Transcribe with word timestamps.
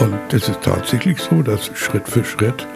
Und 0.00 0.18
es 0.32 0.48
ist 0.48 0.62
tatsächlich 0.62 1.20
so, 1.20 1.42
dass 1.42 1.70
Schritt 1.74 2.08
für 2.08 2.24
Schritt 2.24 2.66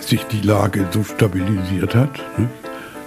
sich 0.00 0.24
die 0.24 0.40
Lage 0.40 0.86
so 0.90 1.02
stabilisiert 1.02 1.94
hat, 1.94 2.18
ne, 2.38 2.48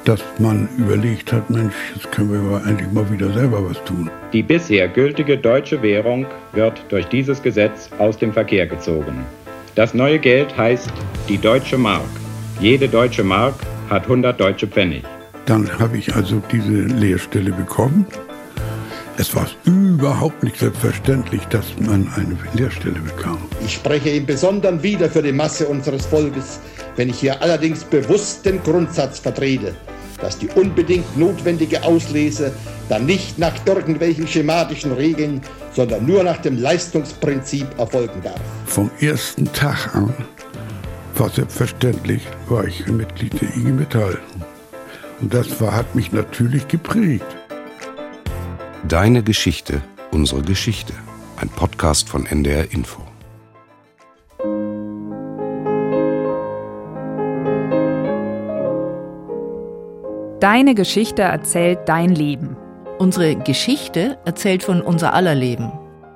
dass 0.06 0.24
man 0.40 0.70
überlegt 0.78 1.34
hat, 1.34 1.50
Mensch, 1.50 1.74
jetzt 1.96 2.12
können 2.12 2.32
wir 2.32 2.40
aber 2.40 2.68
endlich 2.68 2.92
mal 2.92 3.10
wieder 3.12 3.32
selber 3.34 3.70
was 3.70 3.84
tun. 3.86 4.10
Die 4.34 4.44
bisher 4.44 4.88
gültige 4.88 5.38
deutsche 5.38 5.82
Währung 5.82 6.26
wird 6.54 6.84
durch 6.90 7.06
dieses 7.08 7.42
Gesetz 7.42 7.90
aus 7.98 8.18
dem 8.18 8.32
Verkehr 8.32 8.68
gezogen. 8.68 9.26
Das 9.74 9.94
neue 9.94 10.20
Geld 10.20 10.56
heißt 10.56 10.92
die 11.28 11.38
deutsche 11.38 11.78
Mark. 11.78 12.08
Jede 12.60 12.88
deutsche 12.88 13.24
Mark 13.24 13.56
hat 13.90 14.04
100 14.04 14.40
deutsche 14.40 14.68
Pfennig. 14.68 15.04
Dann 15.46 15.70
habe 15.80 15.98
ich 15.98 16.16
also 16.16 16.42
diese 16.52 16.72
Lehrstelle 16.72 17.52
bekommen. 17.52 18.08
Es 19.18 19.34
war 19.34 19.48
überhaupt 19.64 20.44
nicht 20.44 20.58
selbstverständlich, 20.58 21.42
dass 21.46 21.66
man 21.80 22.12
eine 22.16 22.38
Lehrstelle 22.54 23.00
bekam. 23.00 23.38
Ich 23.66 23.76
spreche 23.76 24.10
im 24.10 24.26
Besonderen 24.26 24.84
wieder 24.84 25.10
für 25.10 25.22
die 25.22 25.32
Masse 25.32 25.68
unseres 25.68 26.06
Volkes, 26.06 26.60
wenn 26.98 27.10
ich 27.10 27.20
hier 27.20 27.42
allerdings 27.42 27.86
bewusst 27.86 28.46
den 28.46 28.62
Grundsatz 28.62 29.20
vertrete, 29.20 29.74
dass 30.20 30.38
die 30.38 30.50
unbedingt 30.50 31.18
notwendige 31.18 31.82
Auslese 31.84 32.52
dann 32.90 33.06
nicht 33.06 33.40
nach 33.40 33.54
irgendwelchen 33.66 34.28
schematischen 34.28 34.92
Regeln, 34.92 35.42
sondern 35.74 36.06
nur 36.06 36.22
nach 36.24 36.38
dem 36.38 36.58
Leistungsprinzip 36.58 37.68
erfolgen 37.80 38.22
darf. 38.22 38.40
Vom 38.66 38.92
ersten 39.00 39.46
Tag 39.54 39.96
an 39.96 40.14
war 41.16 41.30
selbstverständlich, 41.30 42.28
war 42.50 42.66
ich 42.66 42.86
Mitglied 42.88 43.42
der 43.42 43.56
IG 43.56 43.72
Metall. 43.72 44.20
Und 45.22 45.34
das 45.34 45.62
war, 45.62 45.74
hat 45.74 45.96
mich 45.96 46.12
natürlich 46.12 46.68
geprägt. 46.68 47.26
Deine 48.88 49.24
Geschichte, 49.24 49.82
unsere 50.12 50.44
Geschichte. 50.44 50.94
Ein 51.38 51.50
Podcast 51.50 52.08
von 52.08 52.28
NDR 52.28 52.72
Info. 52.72 53.02
Deine 60.40 60.76
Geschichte 60.76 61.24
erzählt 61.24 61.80
dein 61.88 62.14
Leben. 62.14 62.58
Unsere 63.00 63.36
Geschichte 63.36 64.20
erzählt 64.24 64.62
von 64.62 64.82
unser 64.82 65.16
aller 65.16 65.34
Leben. 65.34 65.72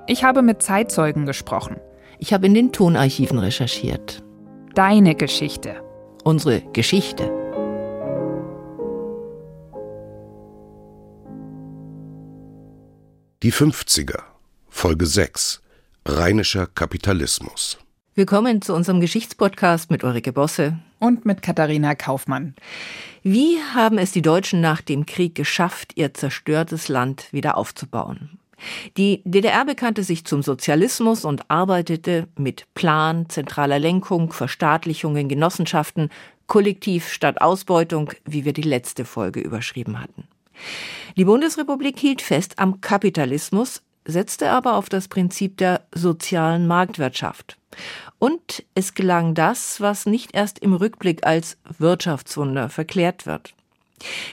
Ich 0.06 0.24
habe 0.24 0.44
mit 0.44 0.62
Zeitzeugen 0.62 1.26
gesprochen. 1.26 1.78
Ich 2.20 2.34
habe 2.34 2.46
in 2.46 2.54
den 2.54 2.72
Tonarchiven 2.72 3.40
recherchiert. 3.40 4.22
Deine 4.76 5.16
Geschichte. 5.16 5.82
Unsere 6.24 6.62
Geschichte. 6.74 7.39
Die 13.42 13.54
50er, 13.54 14.24
Folge 14.68 15.06
6. 15.06 15.62
Rheinischer 16.04 16.68
Kapitalismus. 16.68 17.78
Willkommen 18.14 18.62
zu 18.62 18.76
unserem 18.76 19.00
Geschichtspodcast 19.00 19.92
mit 19.92 20.04
Ulrike 20.04 20.34
Bosse 20.34 20.78
und 21.00 21.26
mit 21.26 21.42
Katharina 21.42 21.96
Kaufmann. 21.96 22.54
Wie 23.24 23.60
haben 23.74 23.98
es 23.98 24.12
die 24.12 24.22
Deutschen 24.22 24.60
nach 24.60 24.82
dem 24.82 25.06
Krieg 25.06 25.36
geschafft, 25.36 25.94
ihr 25.96 26.14
zerstörtes 26.14 26.90
Land 26.90 27.32
wieder 27.32 27.56
aufzubauen? 27.56 28.40
Die 28.98 29.22
DDR 29.24 29.64
bekannte 29.64 30.04
sich 30.04 30.26
zum 30.26 30.44
Sozialismus 30.44 31.24
und 31.24 31.50
arbeitete 31.50 32.28
mit 32.38 32.66
Plan, 32.74 33.30
zentraler 33.30 33.80
Lenkung, 33.80 34.34
Verstaatlichungen, 34.34 35.30
Genossenschaften, 35.30 36.10
Kollektiv 36.48 37.08
statt 37.08 37.40
Ausbeutung, 37.40 38.12
wie 38.26 38.44
wir 38.44 38.52
die 38.52 38.64
letzte 38.64 39.06
Folge 39.06 39.40
überschrieben 39.40 40.02
hatten. 40.02 40.28
Die 41.18 41.26
Bundesrepublik 41.26 42.00
hielt 42.00 42.22
fest 42.22 42.60
am 42.60 42.82
Kapitalismus, 42.82 43.82
setzte 44.06 44.52
aber 44.52 44.76
auf 44.76 44.90
das 44.90 45.08
Prinzip 45.08 45.58
der 45.58 45.82
sozialen 45.94 46.68
Marktwirtschaft. 46.68 47.58
Und 48.18 48.64
es 48.76 48.94
gelang 48.94 49.34
das, 49.34 49.80
was 49.82 50.06
nicht 50.06 50.34
erst 50.34 50.60
im 50.60 50.74
Rückblick 50.74 51.26
als 51.26 51.58
Wirtschaftswunder 51.78 52.70
verklärt 52.70 53.26
wird. 53.26 53.54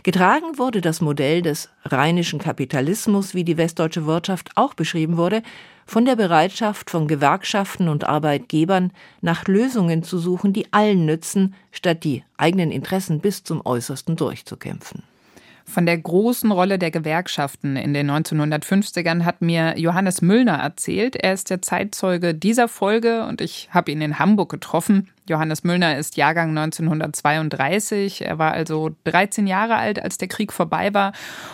Getragen 0.03 0.59
wurde 0.59 0.81
das 0.81 1.01
Modell 1.01 1.43
des 1.43 1.71
rheinischen 1.85 2.39
Kapitalismus, 2.39 3.35
wie 3.35 3.45
die 3.45 3.57
westdeutsche 3.57 4.07
Wirtschaft 4.07 4.51
auch 4.55 4.75
beschrieben 4.75 5.17
wurde, 5.17 5.43
von 5.87 6.05
der 6.05 6.17
Bereitschaft 6.17 6.91
von 6.91 7.09
Gewerkschaften 7.09 7.89
und 7.89 8.05
Arbeitgebern 8.05 8.93
nach 9.21 9.47
Lösungen 9.47 10.03
zu 10.03 10.19
suchen, 10.19 10.53
die 10.53 10.73
allen 10.73 11.05
nützen, 11.05 11.55
statt 11.71 12.05
die 12.05 12.25
eigenen 12.37 12.73
Interessen 12.73 13.21
bis 13.21 13.45
zum 13.45 13.65
Äußersten 13.65 14.17
durchzukämpfen. 14.17 15.03
Von 15.69 15.85
der 15.85 15.99
großen 15.99 16.53
Rolle 16.53 16.79
der 16.79 16.93
Gewerkschaften 16.93 17.77
in 17.77 17.93
den 17.93 18.09
1950ern 18.11 19.25
hat 19.25 19.43
mir 19.43 19.77
Johannes 19.77 20.23
Müllner 20.23 20.55
erzählt. 20.55 21.17
Er 21.17 21.33
ist 21.33 21.51
der 21.51 21.61
Zeitzeuge 21.61 22.35
dieser 22.35 22.69
Folge 22.69 23.25
und 23.25 23.41
ich 23.41 23.69
habe 23.73 23.91
ihn 23.91 24.01
in 24.01 24.19
Hamburg 24.21 24.49
getroffen. 24.49 25.09
Johannes 25.29 25.65
Müllner 25.65 25.99
ist 25.99 26.17
Jahrgang 26.17 26.57
1932. 26.57 28.25
Er 28.25 28.39
war 28.39 28.53
also 28.53 28.95
13 29.05 29.49
Jahre 29.49 29.75
alt, 29.75 30.01
als 30.01 30.19
der 30.19 30.29
Krieg 30.29 30.53
vorbei 30.53 30.95
war. 30.95 31.13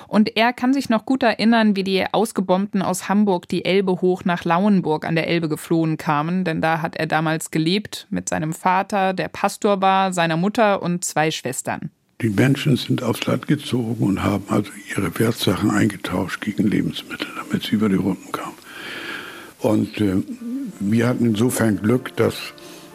Und 0.09 0.37
er 0.37 0.53
kann 0.53 0.75
sich 0.75 0.91
noch 0.91 1.07
gut 1.07 1.23
erinnern, 1.23 1.75
wie 1.75 1.83
die 1.83 2.05
Ausgebombten 2.13 2.83
aus 2.83 3.09
Hamburg 3.09 3.49
die 3.49 3.65
Elbe 3.65 4.03
hoch 4.03 4.27
nach 4.27 4.45
Lauenburg 4.45 5.07
an 5.07 5.17
der 5.17 5.27
Elbe 5.27 5.49
geflohen 5.49 5.97
kamen. 5.97 6.45
Denn 6.45 6.61
da 6.61 6.83
hat 6.83 6.97
er 6.97 7.07
damals 7.07 7.51
gelebt 7.51 8.07
mit 8.11 8.29
seinem 8.29 8.53
Vater, 8.53 9.15
der 9.15 9.29
Pastor 9.29 9.81
war, 9.81 10.13
seiner 10.13 10.37
Mutter 10.37 10.83
und 10.83 11.03
zwei 11.03 11.31
Schwestern. 11.31 11.91
Die 12.23 12.31
Menschen 12.31 12.77
sind 12.77 13.03
aufs 13.03 13.27
Land 13.27 13.49
gezogen 13.49 13.97
und 13.99 14.23
haben 14.23 14.45
also 14.49 14.71
ihre 14.97 15.19
Wertsachen 15.19 15.73
eingetauscht 15.73 16.41
gegen 16.41 16.69
Lebensmittel, 16.69 17.27
damit 17.37 17.65
sie 17.65 17.75
über 17.75 17.89
die 17.89 17.97
Runden 17.97 18.31
kamen. 18.31 18.55
Und 19.59 20.01
äh, 20.01 20.23
wir 20.79 21.09
hatten 21.09 21.27
insofern 21.27 21.83
Glück, 21.83 22.17
dass 22.17 22.37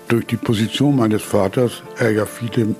durch 0.07 0.25
die 0.27 0.37
Position 0.37 0.95
meines 0.95 1.23
Vaters 1.23 1.83
er 1.97 2.11
ja 2.11 2.25
viele 2.25 2.73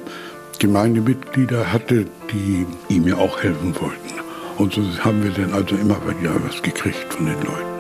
Gemeindemitglieder 0.60 1.74
hatte, 1.74 2.06
die 2.32 2.66
ihm 2.88 3.08
ja 3.08 3.18
auch 3.18 3.44
helfen 3.44 3.76
wollten. 3.82 4.14
Und 4.58 4.74
so 4.74 4.82
haben 5.04 5.24
wir 5.24 5.32
dann 5.32 5.54
also 5.54 5.76
immer 5.76 6.00
wieder 6.08 6.34
was 6.48 6.62
gekriegt 6.62 7.14
von 7.14 7.26
den 7.26 7.42
Leuten. 7.42 7.77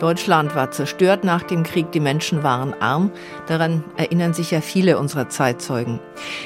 Deutschland 0.00 0.54
war 0.54 0.70
zerstört 0.70 1.24
nach 1.24 1.42
dem 1.42 1.62
Krieg, 1.62 1.92
die 1.92 2.00
Menschen 2.00 2.42
waren 2.42 2.74
arm. 2.80 3.12
Daran 3.46 3.84
erinnern 3.98 4.32
sich 4.32 4.50
ja 4.50 4.62
viele 4.62 4.98
unserer 4.98 5.28
Zeitzeugen. 5.28 6.00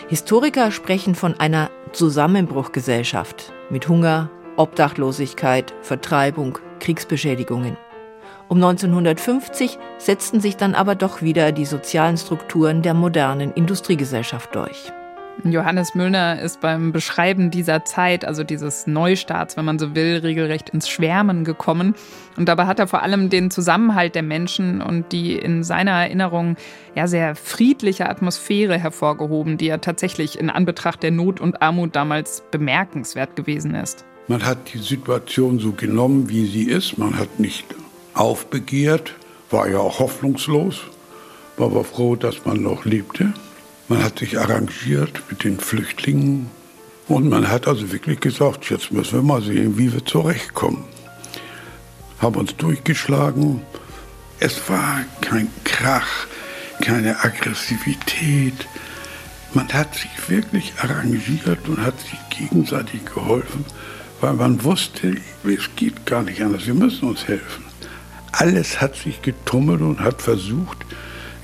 Historiker 0.08 0.72
sprechen 0.72 1.14
von 1.14 1.38
einer 1.38 1.70
Zusammenbruchgesellschaft 1.92 3.52
mit 3.70 3.88
Hunger, 3.88 4.28
Obdachlosigkeit, 4.56 5.72
Vertreibung, 5.82 6.58
Kriegsbeschädigungen. 6.80 7.76
Um 8.48 8.56
1950 8.58 9.78
setzten 9.98 10.40
sich 10.40 10.56
dann 10.56 10.74
aber 10.74 10.96
doch 10.96 11.22
wieder 11.22 11.52
die 11.52 11.64
sozialen 11.64 12.16
Strukturen 12.16 12.82
der 12.82 12.94
modernen 12.94 13.52
Industriegesellschaft 13.52 14.54
durch. 14.54 14.92
Johannes 15.42 15.94
Müllner 15.94 16.40
ist 16.40 16.60
beim 16.60 16.92
Beschreiben 16.92 17.50
dieser 17.50 17.84
Zeit, 17.84 18.24
also 18.24 18.44
dieses 18.44 18.86
Neustarts, 18.86 19.56
wenn 19.56 19.64
man 19.64 19.78
so 19.78 19.94
will, 19.94 20.18
regelrecht 20.22 20.70
ins 20.70 20.88
Schwärmen 20.88 21.44
gekommen. 21.44 21.94
Und 22.36 22.48
dabei 22.48 22.66
hat 22.66 22.78
er 22.78 22.86
vor 22.86 23.02
allem 23.02 23.28
den 23.28 23.50
Zusammenhalt 23.50 24.14
der 24.14 24.22
Menschen 24.22 24.80
und 24.80 25.12
die 25.12 25.34
in 25.36 25.62
seiner 25.62 25.90
Erinnerung 25.92 26.56
ja 26.94 27.06
sehr 27.06 27.34
friedliche 27.34 28.08
Atmosphäre 28.08 28.78
hervorgehoben, 28.78 29.58
die 29.58 29.66
ja 29.66 29.78
tatsächlich 29.78 30.38
in 30.38 30.50
Anbetracht 30.50 31.02
der 31.02 31.10
Not 31.10 31.40
und 31.40 31.60
Armut 31.60 31.94
damals 31.96 32.42
bemerkenswert 32.50 33.36
gewesen 33.36 33.74
ist. 33.74 34.04
Man 34.28 34.44
hat 34.44 34.72
die 34.72 34.78
Situation 34.78 35.58
so 35.58 35.72
genommen, 35.72 36.30
wie 36.30 36.46
sie 36.46 36.64
ist. 36.64 36.96
Man 36.96 37.18
hat 37.18 37.38
nicht 37.38 37.66
aufbegehrt, 38.14 39.14
war 39.50 39.68
ja 39.68 39.78
auch 39.78 39.98
hoffnungslos, 39.98 40.80
war 41.58 41.66
aber 41.66 41.84
froh, 41.84 42.16
dass 42.16 42.46
man 42.46 42.62
noch 42.62 42.86
lebte. 42.86 43.34
Man 43.88 44.02
hat 44.02 44.18
sich 44.18 44.38
arrangiert 44.38 45.22
mit 45.28 45.44
den 45.44 45.60
Flüchtlingen 45.60 46.50
und 47.06 47.28
man 47.28 47.48
hat 47.48 47.68
also 47.68 47.92
wirklich 47.92 48.20
gesagt, 48.20 48.70
jetzt 48.70 48.90
müssen 48.92 49.16
wir 49.16 49.22
mal 49.22 49.42
sehen, 49.42 49.76
wie 49.76 49.92
wir 49.92 50.04
zurechtkommen. 50.04 50.84
Haben 52.18 52.36
uns 52.36 52.56
durchgeschlagen. 52.56 53.60
Es 54.40 54.68
war 54.70 55.00
kein 55.20 55.50
Krach, 55.64 56.26
keine 56.80 57.22
Aggressivität. 57.22 58.66
Man 59.52 59.70
hat 59.70 59.94
sich 59.94 60.30
wirklich 60.30 60.72
arrangiert 60.78 61.68
und 61.68 61.82
hat 61.82 62.00
sich 62.00 62.18
gegenseitig 62.30 63.04
geholfen, 63.04 63.66
weil 64.22 64.32
man 64.32 64.64
wusste, 64.64 65.16
es 65.44 65.68
geht 65.76 66.06
gar 66.06 66.22
nicht 66.22 66.40
anders, 66.40 66.66
wir 66.66 66.74
müssen 66.74 67.08
uns 67.08 67.28
helfen. 67.28 67.64
Alles 68.32 68.80
hat 68.80 68.96
sich 68.96 69.20
getummelt 69.20 69.82
und 69.82 70.00
hat 70.00 70.22
versucht, 70.22 70.78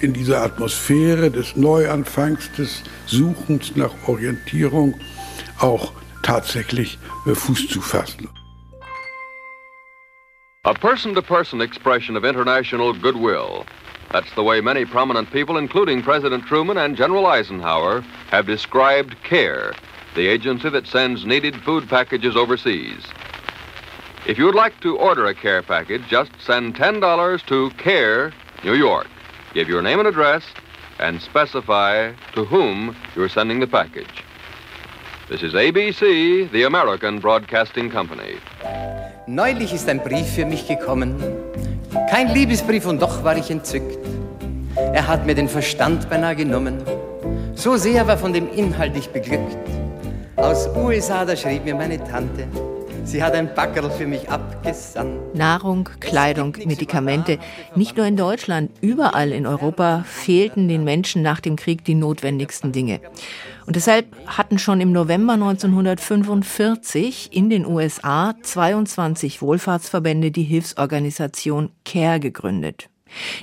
in 0.01 0.13
dieser 0.13 0.43
Atmosphäre 0.43 1.31
des 1.31 1.57
Neuanfangs, 1.57 2.51
des 2.57 2.83
Suchens 3.07 3.77
nach 3.77 3.93
Orientierung 4.07 4.99
auch 5.61 5.93
tatsächlich 6.23 6.99
äh, 7.27 7.35
Fuß 7.35 7.69
zu 7.69 7.81
fassen. 7.81 8.29
A 10.65 10.75
person 10.75 11.15
to 11.15 11.23
person 11.23 11.61
expression 11.61 12.17
of 12.17 12.25
international 12.25 12.93
goodwill. 12.93 13.65
That's 14.13 14.31
the 14.35 14.43
way 14.43 14.61
many 14.61 14.85
prominent 14.85 15.31
people, 15.31 15.57
including 15.57 16.03
President 16.03 16.45
Truman 16.45 16.77
and 16.77 16.97
General 16.97 17.27
Eisenhower, 17.27 18.03
have 18.31 18.47
described 18.47 19.17
CARE, 19.23 19.73
the 20.15 20.27
agency 20.27 20.69
that 20.69 20.87
sends 20.87 21.25
needed 21.25 21.55
food 21.63 21.89
packages 21.89 22.37
overseas. 22.37 23.07
If 24.27 24.37
you 24.37 24.45
would 24.45 24.55
like 24.55 24.79
to 24.81 24.99
order 24.99 25.27
a 25.27 25.35
care 25.35 25.63
package, 25.63 26.03
just 26.09 26.33
send 26.41 26.75
$10 26.75 27.47
to 27.47 27.71
CARE, 27.79 28.33
New 28.63 28.75
York. 28.75 29.07
Give 29.53 29.69
your 29.69 29.83
name 29.83 29.99
and 29.99 30.07
address 30.07 30.45
and 31.01 31.21
specify 31.21 32.13
to 32.35 32.45
whom 32.45 32.95
you're 33.17 33.29
sending 33.29 33.59
the 33.59 33.67
package. 33.67 34.23
This 35.29 35.43
is 35.43 35.55
ABC, 35.55 36.49
the 36.53 36.63
American 36.63 37.19
Broadcasting 37.19 37.91
Company. 37.91 38.39
Neulich 39.27 39.75
ist 39.75 39.89
ein 39.89 39.99
Brief 40.05 40.35
für 40.35 40.45
mich 40.45 40.69
gekommen. 40.69 41.17
Kein 42.11 42.29
Liebesbrief 42.33 42.87
und 42.87 43.03
doch 43.03 43.25
war 43.25 43.37
ich 43.37 43.51
entzückt. 43.51 43.99
Er 44.77 45.09
hat 45.09 45.27
mir 45.27 45.35
den 45.35 45.49
Verstand 45.49 46.09
beinahe 46.09 46.37
genommen. 46.37 46.85
So 47.57 47.77
sehr 47.77 48.07
war 48.07 48.19
von 48.19 48.33
dem 48.33 48.49
Inhalt 48.53 48.97
ich 48.97 49.09
beglückt. 49.09 49.57
Aus 50.37 50.69
USA, 50.77 51.25
da 51.25 51.35
schrieb 51.35 51.65
mir 51.65 51.75
meine 51.75 51.99
Tante, 51.99 52.47
Sie 53.05 53.23
hat 53.23 53.33
ein 53.33 53.55
Backerl 53.55 53.91
für 53.91 54.07
mich 54.07 54.29
abgesandt. 54.29 55.35
Nahrung, 55.35 55.89
Kleidung, 56.01 56.57
Medikamente. 56.65 57.39
Nicht 57.75 57.97
nur 57.97 58.07
in 58.07 58.17
Deutschland, 58.17 58.71
überall 58.81 59.33
in 59.33 59.47
Europa 59.47 60.05
fehlten 60.07 60.69
den 60.69 60.85
Menschen 60.85 61.23
nach 61.23 61.41
dem 61.41 61.57
Krieg 61.57 61.85
die 61.85 61.95
notwendigsten 61.95 62.73
Dinge. 62.73 63.01
Und 63.67 63.77
deshalb 63.77 64.07
hatten 64.27 64.59
schon 64.59 64.81
im 64.81 64.93
November 64.93 65.35
1945 65.35 67.31
in 67.33 67.51
den 67.51 67.65
USA 67.65 68.35
22 68.43 69.41
Wohlfahrtsverbände 69.41 70.31
die 70.31 70.43
Hilfsorganisation 70.43 71.71
CARE 71.85 72.21
gegründet. 72.21 72.90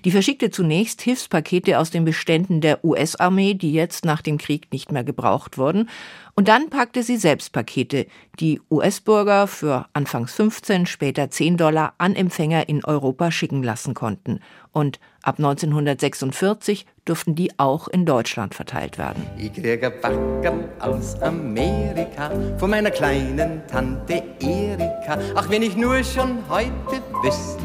Die 0.05 0.11
verschickte 0.11 0.49
zunächst 0.49 1.01
Hilfspakete 1.01 1.79
aus 1.79 1.91
den 1.91 2.05
Beständen 2.05 2.61
der 2.61 2.83
US-Armee, 2.83 3.53
die 3.53 3.73
jetzt 3.73 4.05
nach 4.05 4.21
dem 4.21 4.37
Krieg 4.37 4.71
nicht 4.71 4.91
mehr 4.91 5.03
gebraucht 5.03 5.57
wurden, 5.57 5.89
und 6.37 6.49
dann 6.49 6.69
packte 6.69 7.01
sie 7.01 7.17
selbst 7.17 7.51
Pakete, 7.51 8.05
die 8.39 8.61
US-Bürger 8.69 9.47
für 9.47 9.87
anfangs 9.93 10.33
15, 10.33 10.85
später 10.85 11.31
10 11.31 11.57
Dollar 11.57 11.95
an 11.97 12.15
Empfänger 12.15 12.69
in 12.69 12.85
Europa 12.85 13.31
schicken 13.31 13.63
lassen 13.63 13.95
konnten. 13.95 14.39
Und 14.71 14.99
ab 15.23 15.39
1946 15.39 16.85
durften 17.05 17.33
die 17.33 17.57
auch 17.57 17.87
in 17.87 18.05
Deutschland 18.05 18.53
verteilt 18.53 18.99
werden. 18.99 19.23
Ich 19.35 19.51
kriege 19.51 19.89
Backerl 19.89 20.69
aus 20.79 21.19
Amerika 21.23 22.29
von 22.59 22.69
meiner 22.69 22.91
kleinen 22.91 23.63
Tante 23.65 24.21
Erika. 24.39 25.17
Ach, 25.33 25.49
wenn 25.49 25.63
ich 25.63 25.75
nur 25.75 26.03
schon 26.03 26.37
heute 26.47 27.01
wüsste, 27.23 27.63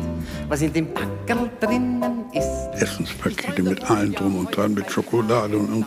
was 0.53 0.61
in 0.61 0.71
dem 0.75 0.93
Backerl 0.93 1.49
drinnen 1.61 2.27
ist. 2.35 2.83
Essenspakete 2.83 3.63
mit 3.63 3.83
allen 3.91 4.13
drum 4.13 4.37
und 4.37 4.55
dran, 4.55 4.75
mit 4.75 4.91
Schokolade 4.91 5.57
und, 5.57 5.73
und 5.73 5.87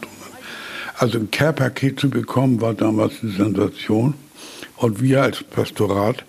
also 0.98 1.20
ein 1.20 1.30
Care-Paket 1.30 2.00
zu 2.00 2.10
bekommen, 2.10 2.62
war 2.62 2.74
damals 2.74 3.14
eine 3.22 3.34
Sensation. 3.34 4.16
Und 4.78 5.00
wir 5.04 5.22
als 5.22 5.44
Pastorat 5.44 6.26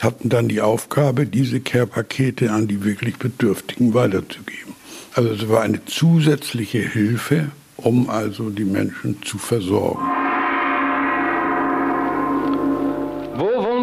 hatten 0.00 0.28
dann 0.30 0.48
die 0.48 0.60
Aufgabe, 0.60 1.26
diese 1.26 1.60
Care-Pakete 1.60 2.50
an 2.50 2.66
die 2.66 2.82
wirklich 2.82 3.18
Bedürftigen 3.18 3.94
weiterzugeben. 3.94 4.74
Also 5.14 5.30
es 5.30 5.48
war 5.48 5.62
eine 5.62 5.84
zusätzliche 5.84 6.80
Hilfe, 6.80 7.52
um 7.76 8.10
also 8.10 8.50
die 8.50 8.64
Menschen 8.64 9.22
zu 9.22 9.38
versorgen. 9.38 10.25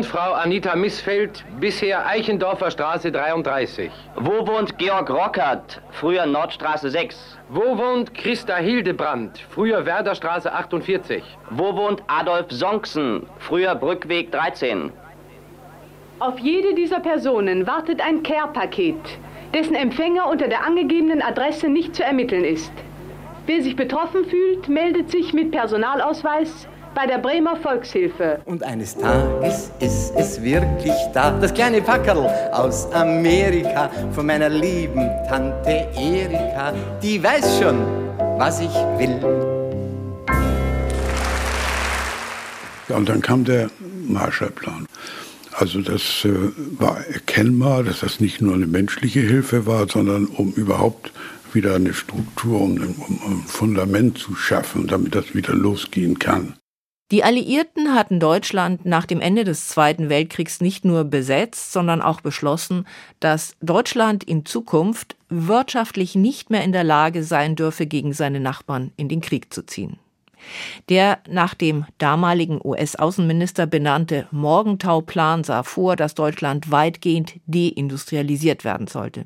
Wohnt 0.04 0.12
Frau 0.12 0.34
Anita 0.34 0.76
Missfeld, 0.76 1.46
bisher 1.62 2.06
Eichendorfer 2.06 2.72
Straße 2.72 3.10
33? 3.10 3.90
Wo 4.18 4.46
wohnt 4.46 4.78
Georg 4.78 5.10
Rockert, 5.10 5.82
früher 5.92 6.26
Nordstraße 6.26 6.90
6? 6.90 7.38
Wo 7.48 7.78
wohnt 7.78 8.14
Christa 8.14 8.58
Hildebrand, 8.58 9.40
früher 9.50 9.86
Werderstraße 9.86 10.52
48? 10.52 11.24
Wo 11.52 11.76
wohnt 11.78 12.04
Adolf 12.08 12.48
Sonksen, 12.50 13.28
früher 13.40 13.76
Brückweg 13.76 14.32
13? 14.32 14.92
Auf 16.20 16.38
jede 16.40 16.74
dieser 16.74 17.00
Personen 17.00 17.66
wartet 17.66 18.02
ein 18.02 18.24
Care-Paket, 18.24 18.98
dessen 19.54 19.76
Empfänger 19.76 20.28
unter 20.30 20.50
der 20.50 20.66
angegebenen 20.66 21.22
Adresse 21.22 21.70
nicht 21.70 21.96
zu 21.96 22.04
ermitteln 22.04 22.44
ist. 22.44 22.74
Wer 23.46 23.62
sich 23.62 23.78
betroffen 23.78 24.26
fühlt, 24.26 24.68
meldet 24.68 25.10
sich 25.12 25.34
mit 25.34 25.52
Personalausweis 25.52 26.68
bei 26.96 27.08
der 27.08 27.18
Bremer 27.18 27.56
Volkshilfe. 27.58 28.40
Und 28.46 28.64
eines 28.64 28.96
Tages 28.96 29.72
ist 29.80 30.14
es 30.16 30.42
wirklich 30.42 30.94
da, 31.14 31.32
das 31.32 31.54
kleine 31.54 31.82
Packerl 31.82 32.30
aus 32.52 32.92
Amerika 32.94 33.90
von 34.12 34.26
meiner 34.26 34.50
lieben 34.50 35.10
Tante 35.28 35.88
Erika, 35.96 36.74
die 37.02 37.24
weiß 37.24 37.60
schon, 37.60 37.80
was 38.38 38.60
ich 38.62 38.74
will. 38.98 39.20
Ja, 42.90 42.98
und 42.98 43.08
dann 43.08 43.22
kam 43.22 43.46
der 43.46 43.70
Marshallplan. 44.08 44.86
Also 45.54 45.82
das 45.82 46.26
äh, 46.26 46.34
war 46.80 46.98
erkennbar, 47.08 47.84
dass 47.84 48.00
das 48.00 48.20
nicht 48.20 48.42
nur 48.42 48.56
eine 48.56 48.66
menschliche 48.66 49.22
Hilfe 49.22 49.66
war, 49.66 49.88
sondern 49.88 50.26
um 50.26 50.52
überhaupt 50.54 51.14
wieder 51.54 51.76
eine 51.76 51.94
Struktur, 51.94 52.60
um, 52.60 52.72
um 52.78 53.22
ein 53.26 53.44
Fundament 53.46 54.18
zu 54.18 54.36
schaffen, 54.36 54.88
damit 54.88 55.14
das 55.16 55.36
wieder 55.36 55.54
losgehen 55.54 56.18
kann. 56.18 56.56
Die 57.14 57.24
Alliierten 57.24 57.94
hatten 57.94 58.20
Deutschland 58.20 58.88
nach 58.88 59.06
dem 59.06 59.22
Ende 59.22 59.44
des 59.44 59.68
Zweiten 59.68 60.10
Weltkriegs 60.10 60.62
nicht 60.62 60.84
nur 60.84 61.04
besetzt, 61.04 61.72
sondern 61.72 62.02
auch 62.02 62.22
beschlossen, 62.22 62.88
dass 63.20 63.56
Deutschland 63.62 64.24
in 64.24 64.48
Zukunft 64.48 65.16
wirtschaftlich 65.30 66.16
nicht 66.16 66.50
mehr 66.50 66.64
in 66.64 66.72
der 66.72 66.84
Lage 66.84 67.24
sein 67.24 67.56
dürfe, 67.56 67.86
gegen 67.86 68.14
seine 68.14 68.40
Nachbarn 68.40 68.94
in 68.98 69.10
den 69.10 69.22
Krieg 69.22 69.54
zu 69.54 69.64
ziehen. 69.64 70.00
Der 70.90 71.20
nach 71.30 71.54
dem 71.54 71.86
damaligen 72.00 72.60
US-Außenminister 72.64 73.68
benannte 73.68 74.28
Morgenthau-Plan 74.32 75.44
sah 75.44 75.62
vor, 75.62 75.96
dass 75.96 76.16
Deutschland 76.16 76.72
weitgehend 76.72 77.36
deindustrialisiert 77.46 78.64
werden 78.64 78.88
sollte. 78.88 79.26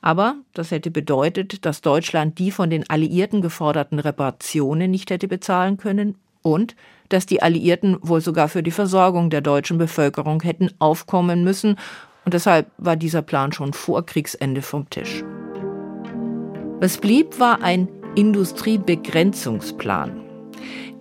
Aber 0.00 0.36
das 0.54 0.70
hätte 0.70 0.90
bedeutet, 0.90 1.66
dass 1.66 1.82
Deutschland 1.82 2.38
die 2.38 2.50
von 2.50 2.70
den 2.70 2.88
Alliierten 2.88 3.42
geforderten 3.42 3.98
Reparationen 3.98 4.90
nicht 4.90 5.10
hätte 5.10 5.28
bezahlen 5.28 5.76
können 5.76 6.14
und 6.42 6.76
dass 7.08 7.26
die 7.26 7.42
Alliierten 7.42 7.96
wohl 8.02 8.20
sogar 8.20 8.48
für 8.48 8.62
die 8.62 8.70
Versorgung 8.70 9.30
der 9.30 9.40
deutschen 9.40 9.78
Bevölkerung 9.78 10.42
hätten 10.42 10.70
aufkommen 10.78 11.44
müssen, 11.44 11.76
und 12.24 12.34
deshalb 12.34 12.70
war 12.76 12.96
dieser 12.96 13.22
Plan 13.22 13.52
schon 13.52 13.72
vor 13.72 14.04
Kriegsende 14.04 14.60
vom 14.62 14.90
Tisch. 14.90 15.24
Was 16.80 16.98
blieb, 16.98 17.40
war 17.40 17.62
ein 17.62 17.88
Industriebegrenzungsplan. 18.14 20.20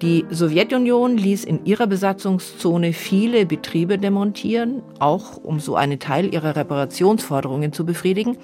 Die 0.01 0.25
Sowjetunion 0.29 1.17
ließ 1.17 1.43
in 1.43 1.65
ihrer 1.65 1.87
Besatzungszone 1.87 2.93
viele 2.93 3.45
Betriebe 3.45 3.97
demontieren, 3.97 4.81
auch 4.99 5.35
um 5.35 5.59
so 5.59 5.75
einen 5.75 5.99
Teil 5.99 6.33
ihrer 6.33 6.55
Reparationsforderungen 6.55 7.73
zu 7.73 7.85
befriedigen. 7.85 8.37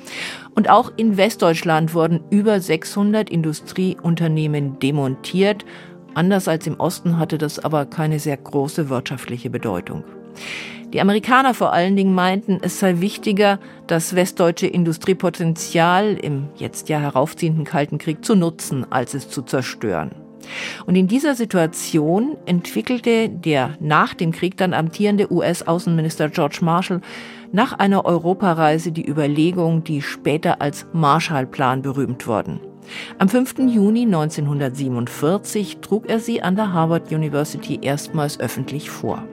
Und 0.53 0.69
auch 0.69 0.91
in 0.97 1.15
Westdeutschland 1.15 1.93
wurden 1.93 2.19
über 2.29 2.59
600 2.59 3.29
Industrieunternehmen 3.29 4.79
demontiert 4.79 5.63
Anders 6.15 6.47
als 6.47 6.65
im 6.65 6.79
Osten 6.79 7.19
hatte 7.19 7.37
das 7.37 7.59
aber 7.59 7.85
keine 7.85 8.19
sehr 8.19 8.37
große 8.37 8.89
wirtschaftliche 8.89 9.49
Bedeutung. 9.49 10.03
Die 10.93 11.01
Amerikaner 11.01 11.53
vor 11.53 11.73
allen 11.73 11.97
Dingen 11.97 12.15
meinten, 12.15 12.59
es 12.61 12.79
sei 12.79 13.01
wichtiger, 13.01 13.59
das 13.87 14.15
westdeutsche 14.15 14.67
Industriepotenzial 14.67 16.13
im 16.13 16.47
jetzt 16.55 16.87
ja 16.87 16.99
heraufziehenden 16.99 17.65
Kalten 17.65 17.97
Krieg 17.97 18.23
zu 18.23 18.35
nutzen, 18.35 18.89
als 18.89 19.13
es 19.13 19.29
zu 19.29 19.41
zerstören. 19.41 20.11
Und 20.85 20.95
in 20.95 21.07
dieser 21.07 21.35
Situation 21.35 22.37
entwickelte 22.45 23.29
der 23.29 23.75
nach 23.81 24.13
dem 24.13 24.31
Krieg 24.31 24.55
dann 24.55 24.73
amtierende 24.73 25.31
US-Außenminister 25.31 26.29
George 26.29 26.59
Marshall 26.61 27.01
nach 27.51 27.73
einer 27.73 28.05
Europareise 28.05 28.91
die 28.91 29.05
Überlegung, 29.05 29.83
die 29.83 30.01
später 30.01 30.61
als 30.61 30.85
Marshallplan 30.93 31.81
berühmt 31.81 32.25
wurden. 32.27 32.61
Am 33.17 33.29
5. 33.29 33.59
Juni 33.67 34.03
1947 34.03 35.77
trug 35.81 36.09
er 36.09 36.19
sie 36.19 36.41
an 36.41 36.55
der 36.55 36.73
Harvard 36.73 37.11
University 37.11 37.79
erstmals 37.81 38.39
öffentlich 38.39 38.89
vor. 38.89 39.23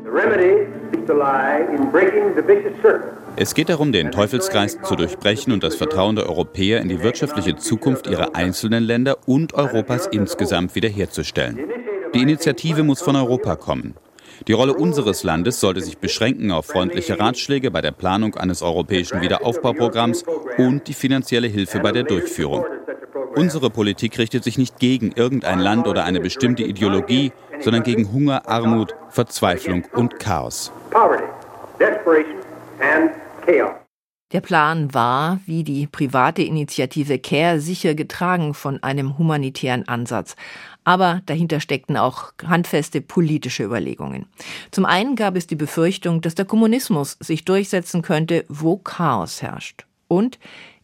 Es 3.36 3.54
geht 3.54 3.68
darum, 3.68 3.92
den 3.92 4.10
Teufelskreis 4.10 4.78
zu 4.82 4.94
durchbrechen 4.94 5.52
und 5.52 5.62
das 5.62 5.74
Vertrauen 5.74 6.16
der 6.16 6.28
Europäer 6.28 6.80
in 6.80 6.88
die 6.88 7.02
wirtschaftliche 7.02 7.56
Zukunft 7.56 8.06
ihrer 8.06 8.34
einzelnen 8.36 8.84
Länder 8.84 9.16
und 9.26 9.54
Europas 9.54 10.06
insgesamt 10.06 10.74
wiederherzustellen. 10.74 11.58
Die 12.14 12.20
Initiative 12.20 12.82
muss 12.82 13.00
von 13.00 13.16
Europa 13.16 13.56
kommen. 13.56 13.94
Die 14.48 14.52
Rolle 14.52 14.74
unseres 14.74 15.22
Landes 15.22 15.60
sollte 15.60 15.80
sich 15.80 15.98
beschränken 15.98 16.50
auf 16.50 16.66
freundliche 16.66 17.18
Ratschläge 17.18 17.70
bei 17.70 17.80
der 17.80 17.92
Planung 17.92 18.34
eines 18.34 18.62
europäischen 18.62 19.20
Wiederaufbauprogramms 19.20 20.24
und 20.58 20.88
die 20.88 20.94
finanzielle 20.94 21.46
Hilfe 21.46 21.80
bei 21.80 21.92
der 21.92 22.02
Durchführung. 22.02 22.64
Unsere 23.34 23.70
Politik 23.70 24.18
richtet 24.18 24.44
sich 24.44 24.58
nicht 24.58 24.78
gegen 24.78 25.12
irgendein 25.12 25.58
Land 25.58 25.86
oder 25.86 26.04
eine 26.04 26.20
bestimmte 26.20 26.64
Ideologie, 26.64 27.32
sondern 27.60 27.82
gegen 27.82 28.12
Hunger, 28.12 28.46
Armut, 28.46 28.94
Verzweiflung 29.08 29.84
und 29.94 30.18
Chaos. 30.18 30.70
Der 34.32 34.40
Plan 34.40 34.94
war, 34.94 35.40
wie 35.46 35.64
die 35.64 35.86
private 35.86 36.42
Initiative 36.42 37.18
CARE, 37.18 37.60
sicher 37.60 37.94
getragen 37.94 38.54
von 38.54 38.82
einem 38.82 39.18
humanitären 39.18 39.86
Ansatz. 39.88 40.36
Aber 40.84 41.22
dahinter 41.26 41.60
steckten 41.60 41.96
auch 41.96 42.32
handfeste 42.46 43.00
politische 43.00 43.64
Überlegungen. 43.64 44.26
Zum 44.70 44.84
einen 44.84 45.16
gab 45.16 45.36
es 45.36 45.46
die 45.46 45.54
Befürchtung, 45.54 46.20
dass 46.20 46.34
der 46.34 46.44
Kommunismus 46.44 47.16
sich 47.20 47.44
durchsetzen 47.44 48.02
könnte, 48.02 48.44
wo 48.48 48.76
Chaos 48.78 49.42
herrscht. 49.42 49.86
Und 50.08 50.38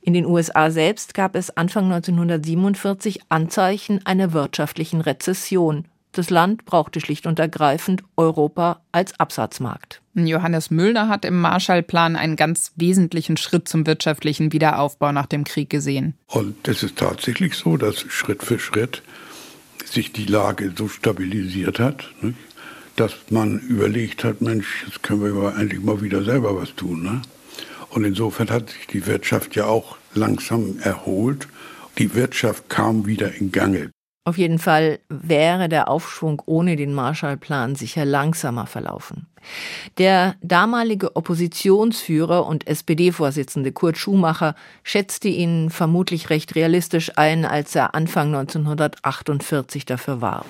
in 0.09 0.15
den 0.15 0.25
USA 0.25 0.71
selbst 0.71 1.13
gab 1.13 1.37
es 1.37 1.55
Anfang 1.55 1.93
1947 1.93 3.21
Anzeichen 3.29 4.01
einer 4.07 4.33
wirtschaftlichen 4.33 5.03
Rezession. 5.03 5.85
Das 6.13 6.31
Land 6.31 6.65
brauchte 6.65 7.03
schlicht 7.03 7.27
und 7.27 7.39
ergreifend 7.39 8.03
Europa 8.17 8.81
als 8.91 9.21
Absatzmarkt. 9.21 10.01
Johannes 10.15 10.71
Müllner 10.71 11.11
hat 11.11 11.27
im 11.27 11.39
Marshallplan 11.39 12.17
einen 12.17 12.37
ganz 12.37 12.73
wesentlichen 12.77 13.37
Schritt 13.37 13.69
zum 13.69 13.87
wirtschaftlichen 13.87 14.51
Wiederaufbau 14.51 15.13
nach 15.13 15.27
dem 15.27 15.45
Krieg 15.45 15.69
gesehen. 15.69 16.15
Und 16.27 16.67
es 16.67 16.83
ist 16.83 16.97
tatsächlich 16.97 17.55
so, 17.57 17.77
dass 17.77 18.01
Schritt 18.01 18.43
für 18.43 18.59
Schritt 18.59 19.03
sich 19.85 20.15
die 20.15 20.25
Lage 20.25 20.73
so 20.75 20.89
stabilisiert 20.89 21.81
hat, 21.81 22.09
nicht? 22.23 22.39
dass 22.97 23.13
man 23.29 23.59
überlegt 23.59 24.25
hat, 24.25 24.41
Mensch, 24.41 24.87
jetzt 24.87 25.03
können 25.03 25.23
wir 25.23 25.55
eigentlich 25.55 25.83
mal 25.83 26.01
wieder 26.01 26.25
selber 26.25 26.57
was 26.57 26.75
tun. 26.77 27.03
Ne? 27.03 27.21
Und 27.91 28.05
insofern 28.05 28.51
hat 28.51 28.71
sich 28.71 28.87
die 28.87 29.07
Wirtschaft 29.07 29.57
ja 29.57 29.67
auch 29.67 29.98
langsam 30.15 30.79
erholt. 30.81 31.49
Die 31.99 32.15
Wirtschaft 32.15 32.69
kam 32.69 33.07
wieder 33.07 33.35
in 33.35 33.53
Gange. 33.53 33.91
Auf 34.29 34.37
jeden 34.37 34.59
Fall 34.59 34.99
wäre 35.09 35.71
der 35.71 35.89
Aufschwung 35.89 36.43
ohne 36.45 36.77
den 36.77 36.93
Marshallplan 36.93 37.77
sicher 37.77 38.05
langsamer 38.05 38.67
verlaufen. 38.67 39.27
Der 39.97 40.35
damalige 40.43 41.17
Oppositionsführer 41.17 42.45
und 42.47 42.67
SPD-Vorsitzende 42.67 43.73
Kurt 43.73 43.97
Schumacher 43.97 44.55
schätzte 44.83 45.29
ihn 45.29 45.71
vermutlich 45.71 46.29
recht 46.29 46.55
realistisch 46.57 47.13
ein, 47.17 47.47
als 47.47 47.75
er 47.75 47.95
Anfang 47.95 48.35
1948 48.35 49.87
dafür 49.87 50.21
warb. 50.21 50.45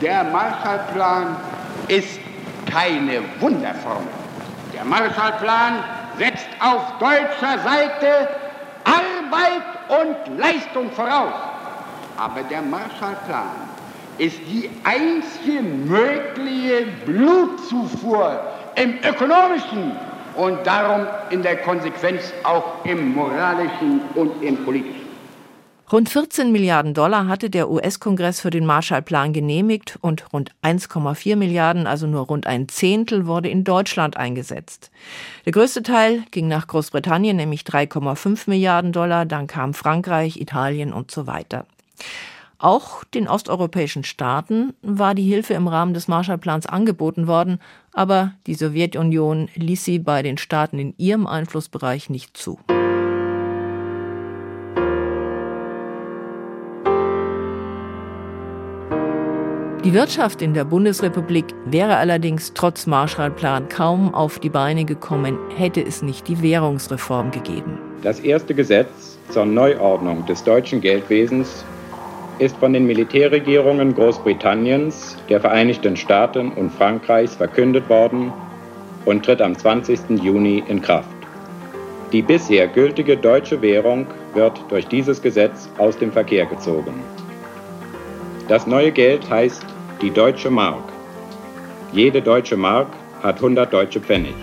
Der 0.00 0.24
Marshallplan 0.24 1.36
ist 1.88 2.20
keine 2.64 3.20
Wunderformel. 3.38 4.08
Der 4.72 4.84
Marshallplan 4.86 5.84
setzt 6.16 6.48
auf 6.58 6.98
deutscher 6.98 7.58
Seite 7.62 8.28
Arbeit 8.84 9.62
und 9.88 10.38
Leistung 10.38 10.90
voraus. 10.92 11.32
Aber 12.16 12.42
der 12.42 12.62
Marshallplan 12.62 13.68
ist 14.18 14.38
die 14.46 14.70
einzige 14.84 15.62
mögliche 15.62 16.86
Blutzufuhr 17.06 18.40
im 18.76 18.98
ökonomischen 19.08 19.92
und 20.36 20.66
darum 20.66 21.06
in 21.30 21.42
der 21.42 21.56
Konsequenz 21.56 22.32
auch 22.44 22.84
im 22.84 23.14
moralischen 23.14 24.02
und 24.14 24.42
im 24.42 24.64
politischen. 24.64 24.99
Rund 25.92 26.08
14 26.08 26.52
Milliarden 26.52 26.94
Dollar 26.94 27.26
hatte 27.26 27.50
der 27.50 27.68
US-Kongress 27.68 28.40
für 28.40 28.50
den 28.50 28.64
Marshallplan 28.64 29.32
genehmigt 29.32 29.98
und 30.00 30.32
rund 30.32 30.52
1,4 30.62 31.34
Milliarden, 31.34 31.88
also 31.88 32.06
nur 32.06 32.26
rund 32.26 32.46
ein 32.46 32.68
Zehntel, 32.68 33.26
wurde 33.26 33.48
in 33.48 33.64
Deutschland 33.64 34.16
eingesetzt. 34.16 34.92
Der 35.46 35.52
größte 35.52 35.82
Teil 35.82 36.22
ging 36.30 36.46
nach 36.46 36.68
Großbritannien, 36.68 37.36
nämlich 37.36 37.62
3,5 37.62 38.48
Milliarden 38.48 38.92
Dollar, 38.92 39.26
dann 39.26 39.48
kam 39.48 39.74
Frankreich, 39.74 40.40
Italien 40.40 40.92
und 40.92 41.10
so 41.10 41.26
weiter. 41.26 41.66
Auch 42.58 43.02
den 43.02 43.26
osteuropäischen 43.26 44.04
Staaten 44.04 44.74
war 44.82 45.16
die 45.16 45.26
Hilfe 45.26 45.54
im 45.54 45.66
Rahmen 45.66 45.94
des 45.94 46.06
Marshallplans 46.06 46.66
angeboten 46.66 47.26
worden, 47.26 47.58
aber 47.92 48.34
die 48.46 48.54
Sowjetunion 48.54 49.48
ließ 49.56 49.84
sie 49.84 49.98
bei 49.98 50.22
den 50.22 50.38
Staaten 50.38 50.78
in 50.78 50.94
ihrem 50.98 51.26
Einflussbereich 51.26 52.10
nicht 52.10 52.36
zu. 52.36 52.60
Die 59.84 59.94
Wirtschaft 59.94 60.42
in 60.42 60.52
der 60.52 60.64
Bundesrepublik 60.64 61.46
wäre 61.64 61.96
allerdings 61.96 62.52
trotz 62.52 62.86
Marshallplan 62.86 63.70
kaum 63.70 64.14
auf 64.14 64.38
die 64.38 64.50
Beine 64.50 64.84
gekommen, 64.84 65.38
hätte 65.56 65.80
es 65.80 66.02
nicht 66.02 66.28
die 66.28 66.42
Währungsreform 66.42 67.30
gegeben. 67.30 67.78
Das 68.02 68.20
erste 68.20 68.54
Gesetz 68.54 69.16
zur 69.30 69.46
Neuordnung 69.46 70.26
des 70.26 70.44
deutschen 70.44 70.82
Geldwesens 70.82 71.64
ist 72.40 72.54
von 72.58 72.74
den 72.74 72.86
Militärregierungen 72.86 73.94
Großbritanniens, 73.94 75.16
der 75.30 75.40
Vereinigten 75.40 75.96
Staaten 75.96 76.52
und 76.52 76.70
Frankreichs 76.70 77.34
verkündet 77.36 77.88
worden 77.88 78.30
und 79.06 79.24
tritt 79.24 79.40
am 79.40 79.56
20. 79.56 80.22
Juni 80.22 80.62
in 80.68 80.82
Kraft. 80.82 81.08
Die 82.12 82.20
bisher 82.20 82.68
gültige 82.68 83.16
deutsche 83.16 83.62
Währung 83.62 84.06
wird 84.34 84.60
durch 84.68 84.86
dieses 84.88 85.22
Gesetz 85.22 85.70
aus 85.78 85.96
dem 85.96 86.12
Verkehr 86.12 86.44
gezogen. 86.44 86.92
Das 88.50 88.66
neue 88.66 88.90
Geld 88.90 89.30
heißt 89.30 89.64
die 90.02 90.10
Deutsche 90.10 90.50
Mark. 90.50 90.82
Jede 91.92 92.20
deutsche 92.20 92.56
Mark 92.56 92.88
hat 93.22 93.36
100 93.36 93.72
deutsche 93.72 94.00
Pfennig. 94.00 94.34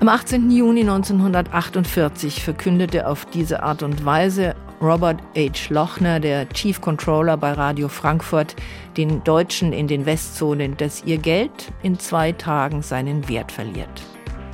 Am 0.00 0.08
18. 0.08 0.50
Juni 0.50 0.80
1948 0.80 2.42
verkündete 2.42 3.06
auf 3.06 3.26
diese 3.26 3.62
Art 3.62 3.84
und 3.84 4.04
Weise 4.04 4.56
Robert 4.82 5.20
H. 5.36 5.72
Lochner, 5.72 6.18
der 6.18 6.48
Chief 6.48 6.80
Controller 6.80 7.36
bei 7.36 7.52
Radio 7.52 7.86
Frankfurt, 7.86 8.56
den 8.96 9.22
Deutschen 9.22 9.72
in 9.72 9.86
den 9.86 10.04
Westzonen, 10.04 10.76
dass 10.76 11.04
ihr 11.04 11.18
Geld 11.18 11.52
in 11.84 11.96
zwei 12.00 12.32
Tagen 12.32 12.82
seinen 12.82 13.28
Wert 13.28 13.52
verliert. 13.52 14.02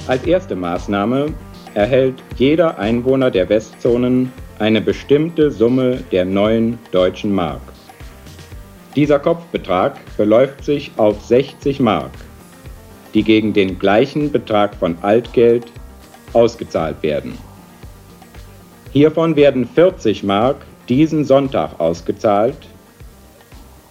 Als 0.08 0.26
erste 0.26 0.54
Maßnahme 0.54 1.32
erhält 1.72 2.22
jeder 2.36 2.78
Einwohner 2.78 3.30
der 3.30 3.48
Westzonen 3.48 4.30
eine 4.58 4.82
bestimmte 4.82 5.50
Summe 5.50 6.04
der 6.12 6.26
neuen 6.26 6.78
deutschen 6.92 7.32
Mark. 7.32 7.62
Dieser 8.96 9.18
Kopfbetrag 9.18 9.98
beläuft 10.16 10.64
sich 10.64 10.92
auf 10.96 11.20
60 11.24 11.80
Mark, 11.80 12.12
die 13.12 13.24
gegen 13.24 13.52
den 13.52 13.78
gleichen 13.78 14.30
Betrag 14.30 14.76
von 14.76 14.96
Altgeld 15.02 15.66
ausgezahlt 16.32 17.02
werden. 17.02 17.36
Hiervon 18.92 19.34
werden 19.34 19.66
40 19.66 20.22
Mark 20.22 20.64
diesen 20.88 21.24
Sonntag 21.24 21.80
ausgezahlt 21.80 22.56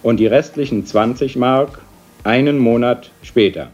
und 0.03 0.17
die 0.17 0.27
restlichen 0.27 0.85
20 0.85 1.35
Mark 1.35 1.81
einen 2.23 2.57
Monat 2.57 3.11
später. 3.23 3.69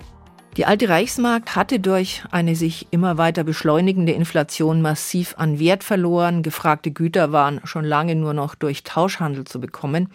Die 0.57 0.65
alte 0.65 0.89
Reichsmark 0.89 1.55
hatte 1.55 1.79
durch 1.79 2.23
eine 2.31 2.55
sich 2.55 2.87
immer 2.91 3.17
weiter 3.17 3.43
beschleunigende 3.43 4.11
Inflation 4.11 4.81
massiv 4.81 5.35
an 5.37 5.59
Wert 5.59 5.83
verloren. 5.83 6.41
Gefragte 6.41 6.91
Güter 6.91 7.31
waren 7.31 7.61
schon 7.63 7.85
lange 7.85 8.15
nur 8.15 8.33
noch 8.33 8.55
durch 8.55 8.83
Tauschhandel 8.83 9.45
zu 9.45 9.61
bekommen. 9.61 10.09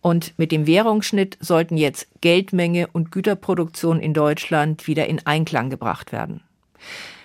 Und 0.00 0.38
mit 0.38 0.52
dem 0.52 0.66
Währungsschnitt 0.66 1.36
sollten 1.40 1.76
jetzt 1.76 2.06
Geldmenge 2.20 2.88
und 2.92 3.10
Güterproduktion 3.10 4.00
in 4.00 4.14
Deutschland 4.14 4.86
wieder 4.86 5.06
in 5.06 5.26
Einklang 5.26 5.70
gebracht 5.70 6.12
werden. 6.12 6.42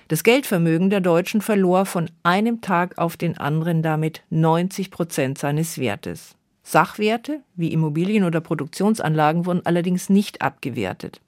Das 0.08 0.24
Geldvermögen 0.24 0.90
der 0.90 1.02
Deutschen 1.02 1.42
verlor 1.42 1.86
von 1.86 2.10
einem 2.24 2.62
Tag 2.62 2.98
auf 2.98 3.16
den 3.18 3.38
anderen 3.38 3.82
damit 3.82 4.24
90 4.30 4.92
Prozent 4.92 5.38
seines 5.38 5.78
Wertes. 5.78 6.36
Sachwerte 6.64 7.42
wie 7.56 7.74
Immobilien 7.74 8.24
oder 8.24 8.40
Produktionsanlagen 8.40 9.46
wurden 9.46 9.66
allerdings 9.66 10.10
nicht 10.10 10.42
abgewertet. 10.42 11.20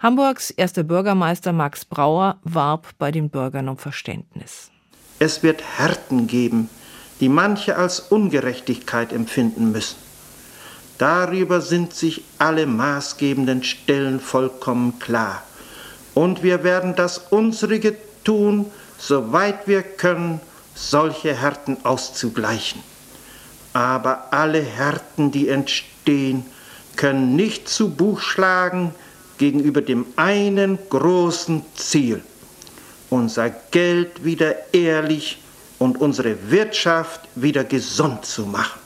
Hamburgs 0.00 0.50
erster 0.50 0.84
Bürgermeister 0.84 1.52
Max 1.52 1.84
Brauer 1.84 2.38
warb 2.44 2.88
bei 2.98 3.10
den 3.10 3.30
Bürgern 3.30 3.68
um 3.68 3.78
Verständnis. 3.78 4.70
Es 5.18 5.42
wird 5.42 5.62
Härten 5.78 6.26
geben, 6.26 6.68
die 7.20 7.28
manche 7.28 7.76
als 7.76 8.00
Ungerechtigkeit 8.00 9.12
empfinden 9.12 9.72
müssen. 9.72 10.07
Darüber 10.98 11.60
sind 11.60 11.94
sich 11.94 12.24
alle 12.38 12.66
maßgebenden 12.66 13.62
Stellen 13.62 14.18
vollkommen 14.18 14.98
klar. 14.98 15.44
Und 16.14 16.42
wir 16.42 16.64
werden 16.64 16.96
das 16.96 17.18
Unsrige 17.30 17.96
tun, 18.24 18.66
soweit 18.98 19.68
wir 19.68 19.82
können, 19.82 20.40
solche 20.74 21.34
Härten 21.34 21.84
auszugleichen. 21.84 22.82
Aber 23.72 24.32
alle 24.32 24.60
Härten, 24.60 25.30
die 25.30 25.48
entstehen, 25.48 26.44
können 26.96 27.36
nicht 27.36 27.68
zu 27.68 27.90
Buch 27.90 28.20
schlagen 28.20 28.92
gegenüber 29.38 29.80
dem 29.82 30.04
einen 30.16 30.78
großen 30.90 31.62
Ziel, 31.76 32.22
unser 33.08 33.50
Geld 33.50 34.24
wieder 34.24 34.74
ehrlich 34.74 35.38
und 35.78 36.00
unsere 36.00 36.50
Wirtschaft 36.50 37.20
wieder 37.36 37.62
gesund 37.62 38.24
zu 38.26 38.46
machen. 38.46 38.77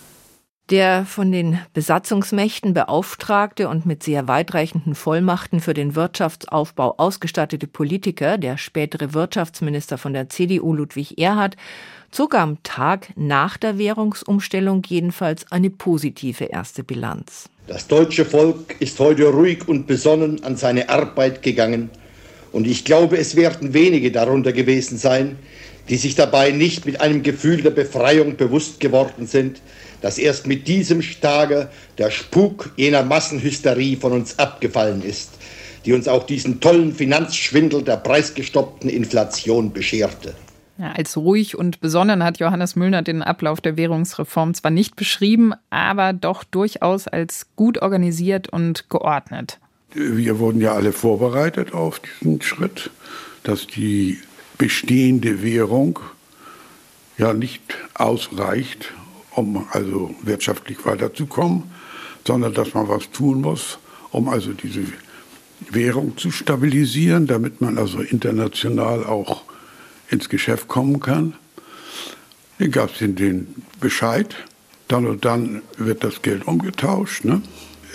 Der 0.72 1.04
von 1.04 1.30
den 1.30 1.58
Besatzungsmächten 1.74 2.72
beauftragte 2.72 3.68
und 3.68 3.84
mit 3.84 4.02
sehr 4.02 4.26
weitreichenden 4.26 4.94
Vollmachten 4.94 5.60
für 5.60 5.74
den 5.74 5.94
Wirtschaftsaufbau 5.94 6.94
ausgestattete 6.96 7.66
Politiker, 7.66 8.38
der 8.38 8.56
spätere 8.56 9.12
Wirtschaftsminister 9.12 9.98
von 9.98 10.14
der 10.14 10.30
CDU 10.30 10.72
Ludwig 10.72 11.18
Erhard, 11.18 11.58
zog 12.10 12.34
am 12.34 12.62
Tag 12.62 13.08
nach 13.16 13.58
der 13.58 13.76
Währungsumstellung 13.76 14.82
jedenfalls 14.86 15.44
eine 15.52 15.68
positive 15.68 16.44
erste 16.44 16.84
Bilanz. 16.84 17.50
Das 17.66 17.86
deutsche 17.86 18.24
Volk 18.24 18.76
ist 18.80 18.98
heute 18.98 19.26
ruhig 19.26 19.68
und 19.68 19.86
besonnen 19.86 20.42
an 20.42 20.56
seine 20.56 20.88
Arbeit 20.88 21.42
gegangen 21.42 21.90
Und 22.52 22.66
ich 22.66 22.84
glaube, 22.84 23.16
es 23.16 23.34
werden 23.34 23.72
wenige 23.74 24.12
darunter 24.12 24.52
gewesen 24.52 24.98
sein, 24.98 25.36
die 25.88 25.96
sich 25.96 26.14
dabei 26.14 26.50
nicht 26.50 26.86
mit 26.86 27.00
einem 27.00 27.22
Gefühl 27.22 27.62
der 27.62 27.70
Befreiung 27.70 28.36
bewusst 28.36 28.80
geworden 28.80 29.26
sind, 29.26 29.60
dass 30.00 30.18
erst 30.18 30.46
mit 30.46 30.68
diesem 30.68 31.02
Tage 31.20 31.68
der 31.98 32.10
Spuk 32.10 32.72
jener 32.76 33.02
Massenhysterie 33.02 33.96
von 33.96 34.12
uns 34.12 34.38
abgefallen 34.38 35.02
ist, 35.02 35.30
die 35.84 35.92
uns 35.92 36.08
auch 36.08 36.24
diesen 36.24 36.60
tollen 36.60 36.92
Finanzschwindel 36.92 37.82
der 37.82 37.96
preisgestoppten 37.96 38.90
Inflation 38.90 39.72
bescherte. 39.72 40.34
Ja, 40.78 40.92
als 40.92 41.16
ruhig 41.16 41.56
und 41.56 41.80
besonnen 41.80 42.24
hat 42.24 42.38
Johannes 42.38 42.76
Müllner 42.76 43.02
den 43.02 43.22
Ablauf 43.22 43.60
der 43.60 43.76
Währungsreform 43.76 44.54
zwar 44.54 44.70
nicht 44.70 44.96
beschrieben, 44.96 45.52
aber 45.70 46.12
doch 46.12 46.44
durchaus 46.44 47.06
als 47.06 47.46
gut 47.56 47.80
organisiert 47.82 48.48
und 48.48 48.88
geordnet. 48.88 49.60
Wir 49.94 50.38
wurden 50.38 50.60
ja 50.60 50.72
alle 50.72 50.92
vorbereitet 50.92 51.74
auf 51.74 52.00
diesen 52.00 52.40
Schritt, 52.40 52.90
dass 53.42 53.66
die 53.66 54.18
bestehende 54.62 55.42
Währung 55.42 55.98
ja 57.18 57.32
nicht 57.32 57.62
ausreicht, 57.94 58.92
um 59.32 59.66
also 59.72 60.14
wirtschaftlich 60.22 60.86
weiterzukommen, 60.86 61.64
sondern 62.24 62.54
dass 62.54 62.72
man 62.72 62.88
was 62.88 63.10
tun 63.10 63.40
muss, 63.40 63.80
um 64.12 64.28
also 64.28 64.52
diese 64.52 64.84
Währung 65.68 66.16
zu 66.16 66.30
stabilisieren, 66.30 67.26
damit 67.26 67.60
man 67.60 67.76
also 67.76 68.02
international 68.02 69.04
auch 69.04 69.42
ins 70.10 70.28
Geschäft 70.28 70.68
kommen 70.68 71.00
kann. 71.00 71.34
Dann 72.60 72.70
gab 72.70 72.92
es 72.92 72.98
den 73.00 73.64
Bescheid, 73.80 74.32
dann 74.86 75.06
und 75.08 75.24
dann 75.24 75.62
wird 75.76 76.04
das 76.04 76.22
Geld 76.22 76.46
umgetauscht. 76.46 77.24
Ne? 77.24 77.42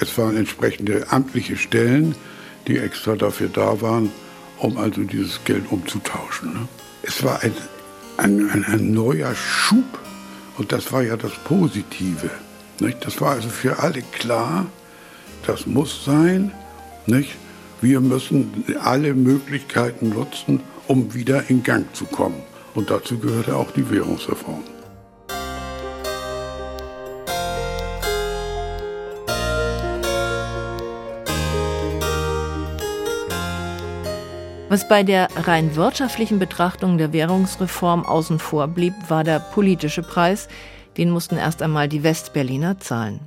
Es 0.01 0.17
waren 0.17 0.35
entsprechende 0.35 1.09
amtliche 1.11 1.55
Stellen, 1.55 2.13
die 2.67 2.77
extra 2.77 3.15
dafür 3.15 3.47
da 3.47 3.79
waren, 3.79 4.11
um 4.59 4.77
also 4.77 5.03
dieses 5.03 5.43
Geld 5.43 5.71
umzutauschen. 5.71 6.53
Ne? 6.53 6.67
Es 7.03 7.23
war 7.23 7.41
ein, 7.41 7.53
ein, 8.17 8.49
ein, 8.49 8.65
ein, 8.65 8.91
neuer 8.91 9.33
Schub 9.35 9.99
und 10.57 10.71
das 10.71 10.91
war 10.91 11.03
ja 11.03 11.17
das 11.17 11.33
Positive. 11.43 12.29
Nicht? 12.79 13.05
Das 13.05 13.21
war 13.21 13.31
also 13.31 13.49
für 13.49 13.79
alle 13.79 14.01
klar, 14.01 14.65
das 15.45 15.65
muss 15.65 16.03
sein. 16.05 16.51
Nicht? 17.05 17.35
Wir 17.81 18.01
müssen 18.01 18.65
alle 18.81 19.13
Möglichkeiten 19.13 20.09
nutzen, 20.09 20.61
um 20.87 21.13
wieder 21.13 21.49
in 21.49 21.63
Gang 21.63 21.85
zu 21.95 22.05
kommen. 22.05 22.41
Und 22.73 22.89
dazu 22.89 23.19
gehörte 23.19 23.55
auch 23.55 23.71
die 23.71 23.89
Währungsreform. 23.89 24.63
Was 34.77 34.87
bei 34.87 35.01
der 35.01 35.29
rein 35.35 35.75
wirtschaftlichen 35.75 36.37
Betrachtung 36.37 36.99
der 36.99 37.11
Währungsreform 37.11 38.05
außen 38.05 38.37
vor 38.37 38.67
blieb, 38.67 38.93
war 39.07 39.23
der 39.23 39.39
politische 39.39 40.03
Preis. 40.03 40.49
Den 40.97 41.09
mussten 41.09 41.35
erst 41.35 41.63
einmal 41.63 41.89
die 41.89 42.03
Westberliner 42.03 42.77
zahlen. 42.77 43.19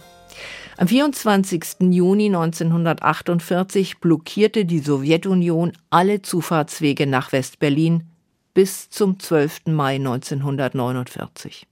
Am 0.76 0.86
24. 0.86 1.90
Juni 1.90 2.26
1948 2.26 3.98
blockierte 3.98 4.64
die 4.64 4.78
Sowjetunion 4.78 5.72
alle 5.90 6.22
Zufahrtswege 6.22 7.08
nach 7.08 7.32
Westberlin 7.32 8.04
bis 8.54 8.88
zum 8.88 9.18
12. 9.18 9.66
Mai 9.66 9.96
1949. 9.96 11.66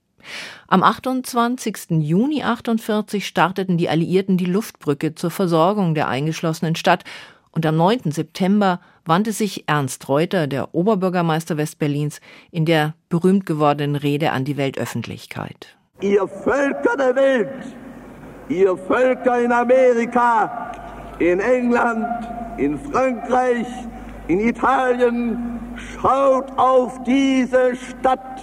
Am 0.67 0.83
28. 0.83 1.91
Juni 2.01 2.43
1948 2.43 3.25
starteten 3.25 3.77
die 3.77 3.87
Alliierten 3.87 4.35
die 4.35 4.43
Luftbrücke 4.43 5.15
zur 5.15 5.31
Versorgung 5.31 5.95
der 5.95 6.09
eingeschlossenen 6.09 6.75
Stadt 6.75 7.05
und 7.51 7.65
am 7.65 7.77
9. 7.77 8.11
September 8.11 8.81
wandte 9.09 9.33
sich 9.33 9.67
Ernst 9.67 10.07
Reuter, 10.07 10.47
der 10.47 10.73
Oberbürgermeister 10.73 11.57
Westberlins, 11.57 12.21
in 12.51 12.63
der 12.65 12.93
berühmt 13.09 13.45
gewordenen 13.45 13.95
Rede 13.95 14.31
an 14.31 14.45
die 14.45 14.55
Weltöffentlichkeit. 14.55 15.75
Ihr 15.99 16.27
Völker 16.27 16.95
der 16.95 17.15
Welt, 17.15 17.75
ihr 18.47 18.77
Völker 18.77 19.41
in 19.41 19.51
Amerika, 19.51 20.71
in 21.17 21.39
England, 21.39 22.05
in 22.57 22.79
Frankreich, 22.79 23.67
in 24.27 24.39
Italien, 24.39 25.59
schaut 25.75 26.57
auf 26.57 27.03
diese 27.03 27.75
Stadt 27.75 28.41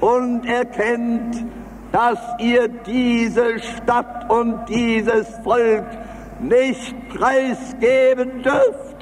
und 0.00 0.44
erkennt, 0.44 1.44
dass 1.90 2.18
ihr 2.38 2.68
diese 2.68 3.58
Stadt 3.58 4.30
und 4.30 4.66
dieses 4.68 5.26
Volk 5.42 5.86
nicht 6.40 6.94
preisgeben 7.08 8.42
dürft 8.42 8.95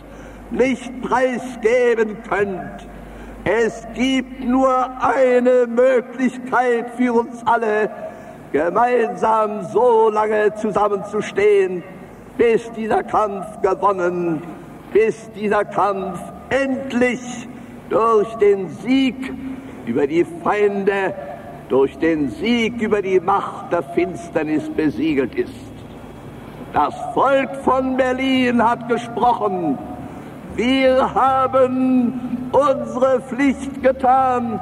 nicht 0.55 1.03
preisgeben 1.03 2.17
könnt. 2.29 2.87
Es 3.45 3.87
gibt 3.95 4.43
nur 4.43 4.73
eine 5.03 5.67
Möglichkeit 5.67 6.91
für 6.97 7.13
uns 7.13 7.43
alle, 7.45 7.91
gemeinsam 8.53 9.65
so 9.73 10.09
lange 10.09 10.55
zusammenzustehen, 10.55 11.83
bis 12.39 12.71
dieser 12.73 13.03
Kampf 13.03 13.61
gewonnen, 13.61 14.43
bis 14.93 15.31
dieser 15.33 15.65
Kampf 15.65 16.19
endlich 16.49 17.21
durch 17.91 18.33
den 18.37 18.69
Sieg 18.69 19.15
über 19.87 20.07
die 20.07 20.25
Feinde, 20.43 21.15
durch 21.69 21.99
den 21.99 22.31
Sieg 22.31 22.81
über 22.81 23.03
die 23.03 23.21
Macht 23.21 23.73
der 23.73 23.83
Finsternis 23.83 24.69
besiegelt 24.71 25.35
ist. 25.35 25.53
Das 26.73 26.95
Volk 27.13 27.55
von 27.63 27.97
Berlin 27.97 28.63
hat 28.63 28.89
gesprochen, 28.89 29.79
wir 30.57 31.15
haben 31.15 32.49
unsere 32.53 33.21
Pflicht 33.21 33.83
getan 33.83 34.61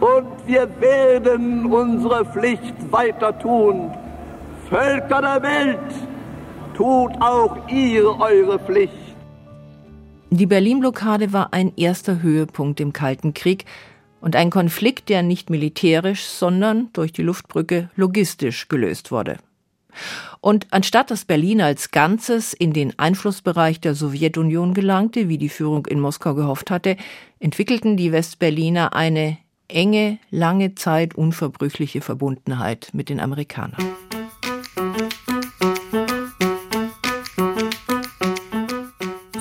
und 0.00 0.46
wir 0.46 0.68
werden 0.80 1.66
unsere 1.66 2.24
Pflicht 2.24 2.74
weiter 2.92 3.38
tun. 3.38 3.90
Völker 4.68 5.20
der 5.20 5.42
Welt, 5.42 5.78
tut 6.74 7.12
auch 7.20 7.68
ihr 7.68 8.04
eure 8.18 8.58
Pflicht. 8.58 8.92
Die 10.30 10.46
Berlin-Blockade 10.46 11.32
war 11.32 11.52
ein 11.52 11.72
erster 11.76 12.22
Höhepunkt 12.22 12.80
im 12.80 12.92
Kalten 12.92 13.34
Krieg 13.34 13.64
und 14.20 14.34
ein 14.34 14.50
Konflikt, 14.50 15.08
der 15.08 15.22
nicht 15.22 15.48
militärisch, 15.50 16.24
sondern 16.24 16.88
durch 16.92 17.12
die 17.12 17.22
Luftbrücke 17.22 17.90
logistisch 17.94 18.68
gelöst 18.68 19.12
wurde. 19.12 19.36
Und 20.40 20.66
anstatt 20.70 21.10
dass 21.10 21.24
Berlin 21.24 21.60
als 21.60 21.90
Ganzes 21.90 22.52
in 22.52 22.72
den 22.72 22.98
Einflussbereich 22.98 23.80
der 23.80 23.94
Sowjetunion 23.94 24.74
gelangte, 24.74 25.28
wie 25.28 25.38
die 25.38 25.48
Führung 25.48 25.86
in 25.86 26.00
Moskau 26.00 26.34
gehofft 26.34 26.70
hatte, 26.70 26.96
entwickelten 27.40 27.96
die 27.96 28.12
Westberliner 28.12 28.94
eine 28.94 29.38
enge, 29.68 30.18
lange 30.30 30.74
Zeit 30.74 31.14
unverbrüchliche 31.14 32.00
Verbundenheit 32.00 32.90
mit 32.92 33.08
den 33.08 33.20
Amerikanern. 33.20 33.82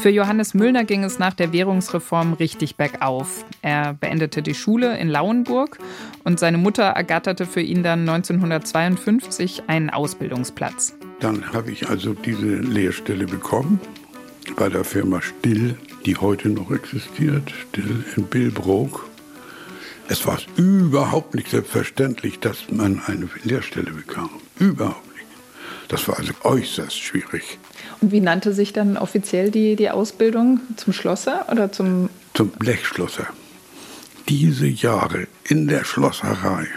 Für 0.03 0.09
Johannes 0.09 0.53
Müllner 0.53 0.83
ging 0.83 1.05
es 1.05 1.17
nach 1.17 1.33
der 1.33 1.53
Währungsreform 1.53 2.33
richtig 2.33 2.75
bergauf. 2.75 3.45
Er 3.61 3.93
beendete 3.93 4.41
die 4.41 4.53
Schule 4.53 4.97
in 4.97 5.07
Lauenburg 5.07 5.79
und 6.25 6.41
seine 6.41 6.57
Mutter 6.57 6.83
ergatterte 6.83 7.45
für 7.45 7.61
ihn 7.61 7.83
dann 7.83 8.01
1952 8.01 9.63
einen 9.67 9.89
Ausbildungsplatz. 9.89 10.97
Dann 11.21 11.53
habe 11.53 11.71
ich 11.71 11.87
also 11.87 12.13
diese 12.13 12.57
Lehrstelle 12.57 13.25
bekommen 13.27 13.79
bei 14.57 14.67
der 14.67 14.83
Firma 14.83 15.21
Still, 15.21 15.77
die 16.05 16.17
heute 16.17 16.49
noch 16.49 16.69
existiert, 16.69 17.49
Still 17.69 18.03
in 18.17 18.25
Billbrook. 18.25 19.07
Es 20.09 20.27
war 20.27 20.37
überhaupt 20.57 21.33
nicht 21.33 21.49
selbstverständlich, 21.49 22.41
dass 22.41 22.69
man 22.69 23.01
eine 23.05 23.29
Lehrstelle 23.45 23.91
bekam. 23.91 24.31
Überhaupt 24.59 25.07
nicht. 25.13 25.27
Das 25.87 26.09
war 26.09 26.19
also 26.19 26.33
äußerst 26.43 26.99
schwierig. 26.99 27.57
Wie 28.11 28.21
nannte 28.21 28.53
sich 28.53 28.73
dann 28.73 28.97
offiziell 28.97 29.51
die, 29.51 29.75
die 29.75 29.89
Ausbildung? 29.89 30.59
Zum 30.75 30.93
Schlosser 30.93 31.47
oder 31.51 31.71
zum... 31.71 32.09
Zum 32.33 32.49
Blechschlosser. 32.49 33.27
Diese 34.29 34.67
Jahre 34.67 35.27
in 35.43 35.67
der 35.67 35.83
Schlosserei, 35.83 36.67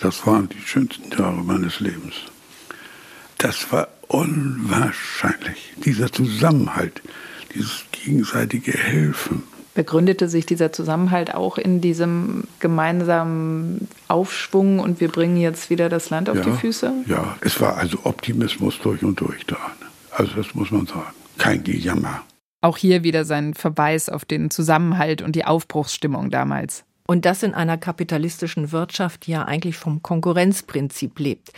das 0.00 0.26
waren 0.26 0.48
die 0.48 0.60
schönsten 0.60 1.10
Jahre 1.10 1.42
meines 1.42 1.80
Lebens. 1.80 2.14
Das 3.38 3.70
war 3.72 3.88
unwahrscheinlich. 4.08 5.72
Dieser 5.84 6.12
Zusammenhalt, 6.12 7.00
dieses 7.54 7.84
gegenseitige 7.92 8.72
Helfen. 8.72 9.44
Begründete 9.74 10.28
sich 10.28 10.46
dieser 10.46 10.72
Zusammenhalt 10.72 11.32
auch 11.34 11.56
in 11.56 11.80
diesem 11.80 12.44
gemeinsamen 12.58 13.88
Aufschwung 14.08 14.80
und 14.80 15.00
wir 15.00 15.08
bringen 15.08 15.36
jetzt 15.36 15.70
wieder 15.70 15.88
das 15.88 16.10
Land 16.10 16.28
auf 16.28 16.36
ja, 16.38 16.42
die 16.42 16.52
Füße? 16.52 16.92
Ja, 17.06 17.36
es 17.40 17.60
war 17.60 17.76
also 17.76 18.00
Optimismus 18.02 18.78
durch 18.82 19.04
und 19.04 19.20
durch 19.20 19.46
da. 19.46 19.58
Also 20.20 20.34
das 20.34 20.54
muss 20.54 20.70
man 20.70 20.84
sagen. 20.84 21.14
Kein 21.38 21.64
Gejammer. 21.64 22.20
Auch 22.60 22.76
hier 22.76 23.02
wieder 23.02 23.24
sein 23.24 23.54
Verweis 23.54 24.10
auf 24.10 24.26
den 24.26 24.50
Zusammenhalt 24.50 25.22
und 25.22 25.34
die 25.34 25.46
Aufbruchsstimmung 25.46 26.28
damals. 26.28 26.84
Und 27.06 27.24
das 27.24 27.42
in 27.42 27.54
einer 27.54 27.78
kapitalistischen 27.78 28.70
Wirtschaft, 28.70 29.26
die 29.26 29.30
ja 29.30 29.44
eigentlich 29.46 29.76
vom 29.76 30.02
Konkurrenzprinzip 30.02 31.18
lebt. 31.18 31.52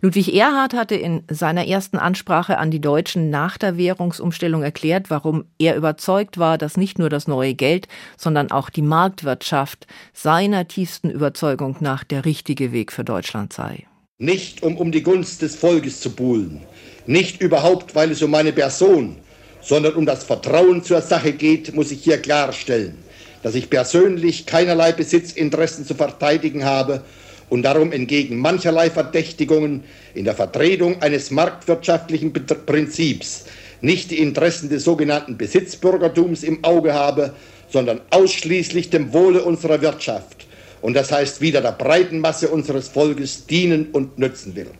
Ludwig 0.00 0.32
Erhard 0.32 0.74
hatte 0.74 0.94
in 0.94 1.24
seiner 1.28 1.66
ersten 1.66 1.98
Ansprache 1.98 2.56
an 2.56 2.70
die 2.70 2.80
Deutschen 2.80 3.30
nach 3.30 3.58
der 3.58 3.76
Währungsumstellung 3.76 4.62
erklärt, 4.62 5.10
warum 5.10 5.46
er 5.58 5.74
überzeugt 5.74 6.38
war, 6.38 6.56
dass 6.56 6.76
nicht 6.76 7.00
nur 7.00 7.08
das 7.08 7.26
neue 7.26 7.54
Geld, 7.54 7.88
sondern 8.16 8.52
auch 8.52 8.70
die 8.70 8.82
Marktwirtschaft 8.82 9.88
seiner 10.12 10.68
tiefsten 10.68 11.10
Überzeugung 11.10 11.78
nach 11.80 12.04
der 12.04 12.24
richtige 12.24 12.70
Weg 12.70 12.92
für 12.92 13.02
Deutschland 13.02 13.52
sei. 13.52 13.88
Nicht 14.18 14.62
um 14.62 14.76
um 14.76 14.92
die 14.92 15.02
Gunst 15.02 15.42
des 15.42 15.56
Volkes 15.56 16.00
zu 16.00 16.10
buhlen, 16.10 16.60
nicht 17.06 17.40
überhaupt, 17.40 17.94
weil 17.94 18.10
es 18.10 18.22
um 18.22 18.30
meine 18.30 18.52
Person, 18.52 19.16
sondern 19.60 19.94
um 19.94 20.06
das 20.06 20.24
Vertrauen 20.24 20.82
zur 20.82 21.00
Sache 21.00 21.32
geht, 21.32 21.74
muss 21.74 21.90
ich 21.90 22.02
hier 22.02 22.18
klarstellen 22.18 23.04
dass 23.44 23.54
ich 23.54 23.68
persönlich 23.68 24.46
keinerlei 24.46 24.92
Besitzinteressen 24.92 25.84
zu 25.84 25.94
verteidigen 25.94 26.64
habe 26.64 27.02
und 27.50 27.62
darum 27.62 27.92
entgegen 27.92 28.38
mancherlei 28.38 28.88
Verdächtigungen 28.88 29.84
in 30.14 30.24
der 30.24 30.34
Vertretung 30.34 31.02
eines 31.02 31.30
marktwirtschaftlichen 31.30 32.32
Prinzips 32.32 33.44
nicht 33.82 34.10
die 34.10 34.20
Interessen 34.20 34.70
des 34.70 34.84
sogenannten 34.84 35.36
Besitzbürgertums 35.36 36.42
im 36.42 36.64
Auge 36.64 36.94
habe, 36.94 37.34
sondern 37.68 38.00
ausschließlich 38.08 38.88
dem 38.88 39.12
Wohle 39.12 39.44
unserer 39.44 39.82
Wirtschaft 39.82 40.46
und 40.80 40.94
das 40.94 41.12
heißt 41.12 41.42
wieder 41.42 41.60
der 41.60 41.72
breiten 41.72 42.20
Masse 42.20 42.48
unseres 42.48 42.88
Volkes 42.88 43.44
dienen 43.44 43.88
und 43.92 44.18
nützen 44.18 44.56
will. 44.56 44.70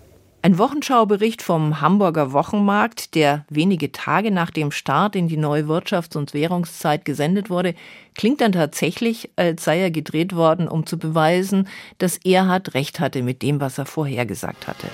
Ein 0.45 0.59
Wochenschaubericht 0.59 1.41
vom 1.41 1.81
Hamburger 1.81 2.35
Wochenmarkt, 2.35 3.15
der 3.15 3.47
wenige 3.49 3.93
Tage 3.93 4.31
nach 4.31 4.51
dem 4.51 4.73
Start 4.73 5.17
in 5.17 5.27
die 5.27 5.39
neue 5.39 5.63
Wirtschafts- 5.63 6.19
und 6.19 6.35
Währungszeit 6.35 7.07
gesendet 7.07 7.49
wurde, 7.49 7.75
klingt 8.15 8.43
dann 8.43 8.53
tatsächlich, 8.53 9.31
als 9.37 9.65
sei 9.65 9.81
er 9.81 9.91
gedreht 9.91 10.37
worden, 10.37 10.69
um 10.69 10.85
zu 10.85 10.99
beweisen, 10.99 11.67
dass 11.97 12.19
Erhard 12.19 12.75
recht 12.75 13.01
hatte 13.01 13.23
mit 13.23 13.41
dem, 13.41 13.59
was 13.59 13.79
er 13.79 13.87
vorhergesagt 13.87 14.67
hatte. 14.67 14.89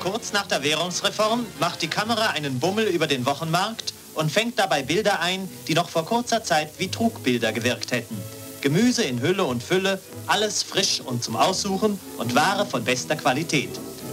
Kurz 0.00 0.32
nach 0.32 0.46
der 0.46 0.62
Währungsreform 0.62 1.44
macht 1.60 1.82
die 1.82 1.88
Kamera 1.88 2.30
einen 2.30 2.60
Bummel 2.60 2.86
über 2.86 3.06
den 3.06 3.26
Wochenmarkt 3.26 3.92
und 4.14 4.32
fängt 4.32 4.58
dabei 4.58 4.82
Bilder 4.82 5.20
ein, 5.20 5.46
die 5.68 5.74
noch 5.74 5.90
vor 5.90 6.06
kurzer 6.06 6.42
Zeit 6.42 6.70
wie 6.78 6.88
Trugbilder 6.88 7.52
gewirkt 7.52 7.92
hätten. 7.92 8.16
Gemüse 8.64 9.02
in 9.04 9.20
Hülle 9.20 9.44
und 9.44 9.62
Fülle, 9.62 10.00
alles 10.26 10.62
frisch 10.62 11.02
und 11.04 11.22
zum 11.22 11.36
Aussuchen 11.36 12.00
und 12.16 12.34
Ware 12.34 12.64
von 12.64 12.82
bester 12.82 13.14
Qualität. 13.14 13.68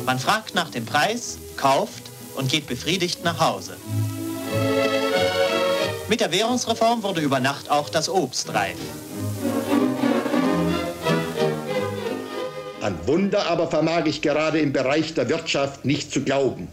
Man 0.05 0.19
fragt 0.19 0.55
nach 0.55 0.69
dem 0.69 0.85
Preis, 0.85 1.37
kauft 1.55 2.03
und 2.35 2.51
geht 2.51 2.67
befriedigt 2.67 3.23
nach 3.23 3.39
Hause. 3.39 3.77
Mit 6.09 6.19
der 6.19 6.33
Währungsreform 6.33 7.01
wurde 7.01 7.21
über 7.21 7.39
Nacht 7.39 7.71
auch 7.71 7.87
das 7.87 8.09
Obst 8.09 8.53
reif. 8.53 8.75
An 12.81 12.99
Wunder 13.07 13.45
aber 13.47 13.69
vermag 13.69 14.05
ich 14.05 14.21
gerade 14.21 14.59
im 14.59 14.73
Bereich 14.73 15.13
der 15.13 15.29
Wirtschaft 15.29 15.85
nicht 15.85 16.11
zu 16.11 16.23
glauben. 16.23 16.67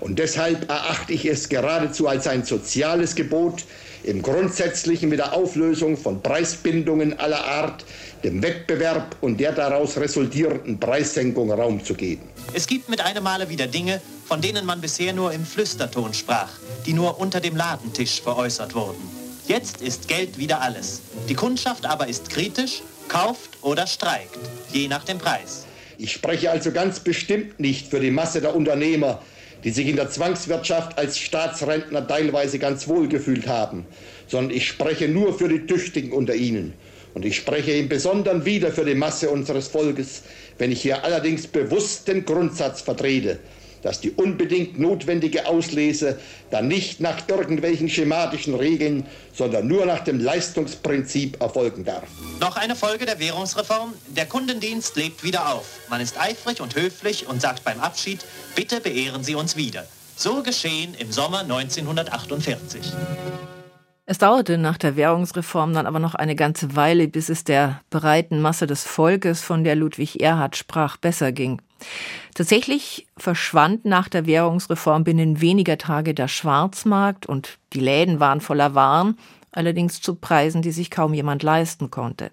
Und 0.00 0.18
deshalb 0.18 0.68
erachte 0.70 1.14
ich 1.14 1.24
es 1.24 1.48
geradezu 1.48 2.06
als 2.06 2.26
ein 2.26 2.44
soziales 2.44 3.14
Gebot, 3.14 3.64
im 4.04 4.22
Grundsätzlichen 4.22 5.08
mit 5.08 5.18
der 5.18 5.32
Auflösung 5.32 5.96
von 5.96 6.22
Preisbindungen 6.22 7.18
aller 7.18 7.44
Art 7.44 7.84
dem 8.22 8.42
Wettbewerb 8.42 9.16
und 9.20 9.38
der 9.38 9.52
daraus 9.52 9.96
resultierenden 9.96 10.78
Preissenkung 10.78 11.50
Raum 11.52 11.84
zu 11.84 11.94
geben. 11.94 12.22
Es 12.54 12.66
gibt 12.66 12.88
mit 12.88 13.00
einem 13.00 13.24
Male 13.24 13.48
wieder 13.48 13.66
Dinge, 13.66 14.00
von 14.26 14.40
denen 14.40 14.64
man 14.64 14.80
bisher 14.80 15.12
nur 15.12 15.32
im 15.32 15.44
Flüsterton 15.44 16.14
sprach, 16.14 16.50
die 16.86 16.92
nur 16.92 17.20
unter 17.20 17.40
dem 17.40 17.56
Ladentisch 17.56 18.22
veräußert 18.22 18.74
wurden. 18.74 19.02
Jetzt 19.46 19.82
ist 19.82 20.08
Geld 20.08 20.38
wieder 20.38 20.62
alles. 20.62 21.02
Die 21.28 21.34
Kundschaft 21.34 21.84
aber 21.84 22.08
ist 22.08 22.30
kritisch, 22.30 22.82
kauft 23.08 23.50
oder 23.60 23.86
streikt, 23.86 24.38
je 24.72 24.88
nach 24.88 25.04
dem 25.04 25.18
Preis. 25.18 25.66
Ich 25.98 26.12
spreche 26.12 26.50
also 26.50 26.72
ganz 26.72 27.00
bestimmt 27.00 27.60
nicht 27.60 27.88
für 27.88 28.00
die 28.00 28.10
Masse 28.10 28.40
der 28.40 28.56
Unternehmer, 28.56 29.20
die 29.64 29.70
sich 29.70 29.88
in 29.88 29.96
der 29.96 30.10
Zwangswirtschaft 30.10 30.98
als 30.98 31.18
Staatsrentner 31.18 32.06
teilweise 32.06 32.58
ganz 32.58 32.86
wohl 32.86 33.08
gefühlt 33.08 33.48
haben, 33.48 33.86
sondern 34.28 34.54
ich 34.56 34.68
spreche 34.68 35.08
nur 35.08 35.36
für 35.36 35.48
die 35.48 35.66
Tüchtigen 35.66 36.12
unter 36.12 36.34
ihnen. 36.34 36.74
Und 37.14 37.24
ich 37.24 37.36
spreche 37.36 37.72
im 37.72 37.88
Besonderen 37.88 38.44
wieder 38.44 38.72
für 38.72 38.84
die 38.84 38.94
Masse 38.96 39.30
unseres 39.30 39.68
Volkes, 39.68 40.22
wenn 40.58 40.72
ich 40.72 40.82
hier 40.82 41.04
allerdings 41.04 41.46
bewusst 41.46 42.08
den 42.08 42.24
Grundsatz 42.24 42.82
vertrete, 42.82 43.38
dass 43.84 44.00
die 44.00 44.10
unbedingt 44.10 44.78
notwendige 44.80 45.46
Auslese 45.46 46.18
dann 46.50 46.68
nicht 46.68 47.00
nach 47.00 47.28
irgendwelchen 47.28 47.88
schematischen 47.88 48.54
Regeln, 48.54 49.06
sondern 49.32 49.68
nur 49.68 49.86
nach 49.86 50.00
dem 50.00 50.18
Leistungsprinzip 50.18 51.40
erfolgen 51.40 51.84
darf. 51.84 52.08
Noch 52.40 52.56
eine 52.56 52.74
Folge 52.74 53.06
der 53.06 53.20
Währungsreform. 53.20 53.92
Der 54.08 54.26
Kundendienst 54.26 54.96
lebt 54.96 55.22
wieder 55.22 55.52
auf. 55.52 55.66
Man 55.90 56.00
ist 56.00 56.18
eifrig 56.20 56.60
und 56.60 56.74
höflich 56.74 57.28
und 57.28 57.40
sagt 57.40 57.62
beim 57.64 57.80
Abschied, 57.80 58.24
bitte 58.56 58.80
beehren 58.80 59.22
Sie 59.22 59.34
uns 59.34 59.56
wieder. 59.56 59.86
So 60.16 60.42
geschehen 60.42 60.94
im 60.98 61.12
Sommer 61.12 61.40
1948. 61.40 62.80
Es 64.06 64.18
dauerte 64.18 64.58
nach 64.58 64.76
der 64.76 64.96
Währungsreform 64.96 65.72
dann 65.72 65.86
aber 65.86 65.98
noch 65.98 66.14
eine 66.14 66.36
ganze 66.36 66.76
Weile, 66.76 67.08
bis 67.08 67.30
es 67.30 67.42
der 67.42 67.80
breiten 67.88 68.42
Masse 68.42 68.66
des 68.66 68.84
Volkes, 68.84 69.40
von 69.40 69.64
der 69.64 69.76
Ludwig 69.76 70.20
Erhard 70.20 70.56
sprach, 70.56 70.98
besser 70.98 71.32
ging. 71.32 71.62
Tatsächlich 72.34 73.06
verschwand 73.16 73.86
nach 73.86 74.10
der 74.10 74.26
Währungsreform 74.26 75.04
binnen 75.04 75.40
weniger 75.40 75.78
Tage 75.78 76.12
der 76.12 76.28
Schwarzmarkt 76.28 77.24
und 77.24 77.58
die 77.72 77.80
Läden 77.80 78.20
waren 78.20 78.42
voller 78.42 78.74
Waren, 78.74 79.16
allerdings 79.52 80.02
zu 80.02 80.14
Preisen, 80.16 80.60
die 80.60 80.72
sich 80.72 80.90
kaum 80.90 81.14
jemand 81.14 81.42
leisten 81.42 81.90
konnte. 81.90 82.30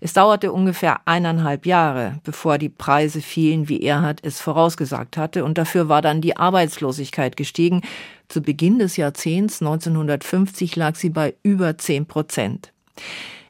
Es 0.00 0.12
dauerte 0.12 0.52
ungefähr 0.52 1.00
eineinhalb 1.06 1.66
Jahre, 1.66 2.18
bevor 2.24 2.58
die 2.58 2.68
Preise 2.68 3.20
fielen, 3.20 3.68
wie 3.68 3.82
Erhard 3.82 4.20
es 4.22 4.40
vorausgesagt 4.40 5.16
hatte, 5.16 5.44
und 5.44 5.58
dafür 5.58 5.88
war 5.88 6.02
dann 6.02 6.20
die 6.20 6.36
Arbeitslosigkeit 6.36 7.36
gestiegen. 7.36 7.82
Zu 8.28 8.42
Beginn 8.42 8.78
des 8.78 8.96
Jahrzehnts 8.96 9.60
1950 9.60 10.76
lag 10.76 10.96
sie 10.96 11.10
bei 11.10 11.34
über 11.42 11.78
zehn 11.78 12.06
Prozent. 12.06 12.72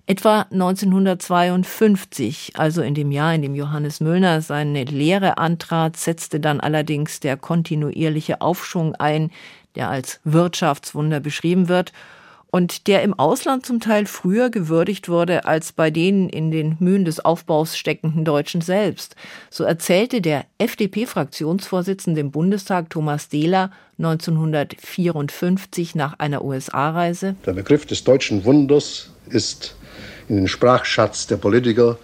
Etwa 0.07 0.47
1952, 0.51 2.53
also 2.57 2.83
in 2.83 2.95
dem 2.95 3.13
Jahr, 3.13 3.35
in 3.35 3.43
dem 3.43 3.55
Johannes 3.55 4.01
Müllner 4.01 4.41
seine 4.41 4.85
Lehre 4.85 5.39
antrat, 5.39 5.97
setzte 5.97 6.41
dann 6.41 6.59
allerdings 6.59 7.21
der 7.21 7.37
kontinuierliche 7.37 8.41
Aufschwung 8.41 8.97
ein, 8.97 9.31
der 9.77 9.89
als 9.89 10.19
Wirtschaftswunder 10.25 11.21
beschrieben 11.21 11.69
wird 11.69 11.93
und 12.51 12.87
der 12.87 13.03
im 13.03 13.15
Ausland 13.15 13.65
zum 13.65 13.81
Teil 13.81 14.07
früher 14.07 14.51
gewürdigt 14.51 15.09
wurde 15.09 15.45
als 15.45 15.73
bei 15.73 15.91
den 15.91 16.29
in 16.29 16.51
den 16.51 16.77
Mühen 16.81 17.05
des 17.05 17.25
Aufbaus 17.25 17.77
steckenden 17.77 18.25
Deutschen 18.25 18.61
selbst. 18.61 19.17
So 19.51 19.65
erzählte 19.65 20.21
der 20.21 20.45
FDP-Fraktionsvorsitzende 20.59 22.21
im 22.21 22.31
Bundestag 22.31 22.91
Thomas 22.91 23.29
Dehler 23.29 23.71
1954 23.99 25.95
nach 25.95 26.19
einer 26.19 26.45
USA-Reise. 26.45 27.37
Der 27.47 27.53
Begriff 27.53 27.87
des 27.87 28.05
deutschen 28.05 28.45
Wunders 28.45 29.11
ist 29.29 29.77
in 30.29 30.37
den 30.37 30.49
Sprachschatz 30.49 31.27
der 31.27 31.37
Politiker 31.37 31.99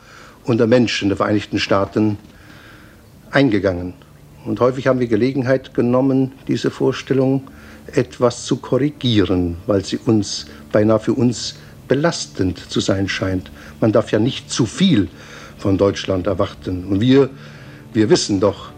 und 0.44 0.58
der 0.58 0.66
Menschen 0.66 1.08
der 1.08 1.16
Vereinigten 1.16 1.58
Staaten 1.58 2.18
eingegangen. 3.30 3.94
Und 4.44 4.60
häufig 4.60 4.86
haben 4.86 5.00
wir 5.00 5.08
Gelegenheit 5.08 5.74
genommen, 5.74 6.32
diese 6.46 6.70
Vorstellung 6.70 7.48
etwas 7.92 8.44
zu 8.44 8.56
korrigieren, 8.56 9.56
weil 9.66 9.84
sie 9.84 9.98
uns 9.98 10.46
beinahe 10.72 11.00
für 11.00 11.14
uns 11.14 11.56
belastend 11.88 12.58
zu 12.70 12.80
sein 12.80 13.08
scheint. 13.08 13.50
Man 13.80 13.92
darf 13.92 14.12
ja 14.12 14.18
nicht 14.18 14.50
zu 14.50 14.66
viel 14.66 15.08
von 15.58 15.78
Deutschland 15.78 16.26
erwarten. 16.26 16.84
Und 16.84 17.00
wir, 17.00 17.30
wir 17.92 18.10
wissen 18.10 18.40
doch, 18.40 18.70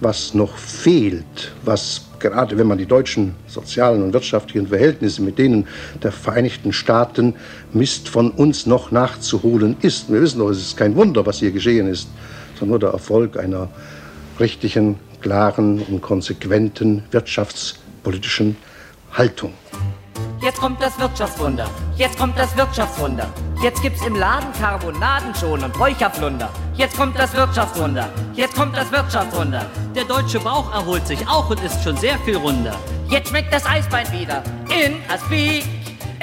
was 0.00 0.34
noch 0.34 0.56
fehlt, 0.56 1.52
was 1.64 2.02
gerade 2.18 2.56
wenn 2.56 2.66
man 2.66 2.78
die 2.78 2.86
deutschen 2.86 3.34
sozialen 3.46 4.02
und 4.02 4.14
wirtschaftlichen 4.14 4.68
Verhältnisse 4.68 5.20
mit 5.20 5.38
denen 5.38 5.66
der 6.02 6.10
Vereinigten 6.10 6.72
Staaten 6.72 7.34
misst, 7.74 8.08
von 8.08 8.30
uns 8.30 8.64
noch 8.64 8.90
nachzuholen 8.90 9.76
ist. 9.82 10.10
Wir 10.10 10.22
wissen 10.22 10.38
doch, 10.38 10.48
es 10.48 10.58
ist 10.58 10.76
kein 10.76 10.96
Wunder, 10.96 11.26
was 11.26 11.40
hier 11.40 11.50
geschehen 11.50 11.86
ist, 11.86 12.08
sondern 12.58 12.70
nur 12.70 12.78
der 12.78 12.90
Erfolg 12.90 13.36
einer 13.38 13.68
richtigen, 14.40 14.96
klaren 15.20 15.80
und 15.82 16.00
konsequenten 16.00 17.02
wirtschaftspolitischen 18.04 18.56
Haltung. 19.12 19.54
Jetzt 20.40 20.58
kommt 20.58 20.82
das 20.82 20.98
Wirtschaftswunder. 20.98 21.70
Jetzt 21.96 22.18
kommt 22.18 22.38
das 22.38 22.54
Wirtschaftswunder. 22.56 23.32
Jetzt 23.62 23.80
gibt's 23.80 24.04
im 24.04 24.14
Laden 24.14 24.52
Carbonaden 24.52 25.34
schon 25.34 25.64
und 25.64 25.78
Räucherflunder. 25.80 26.50
Jetzt 26.74 26.96
kommt 26.96 27.18
das 27.18 27.32
Wirtschaftswunder. 27.34 28.10
Jetzt 28.34 28.54
kommt 28.54 28.76
das 28.76 28.92
Wirtschaftswunder. 28.92 29.64
Der 29.94 30.04
deutsche 30.04 30.40
Bauch 30.40 30.72
erholt 30.74 31.06
sich 31.06 31.26
auch 31.26 31.48
und 31.48 31.62
ist 31.62 31.82
schon 31.82 31.96
sehr 31.96 32.18
viel 32.20 32.36
runder. 32.36 32.78
Jetzt 33.08 33.30
schmeckt 33.30 33.52
das 33.54 33.64
Eisbein 33.64 34.10
wieder 34.12 34.42
in 34.68 34.96
Aspik. 35.08 35.64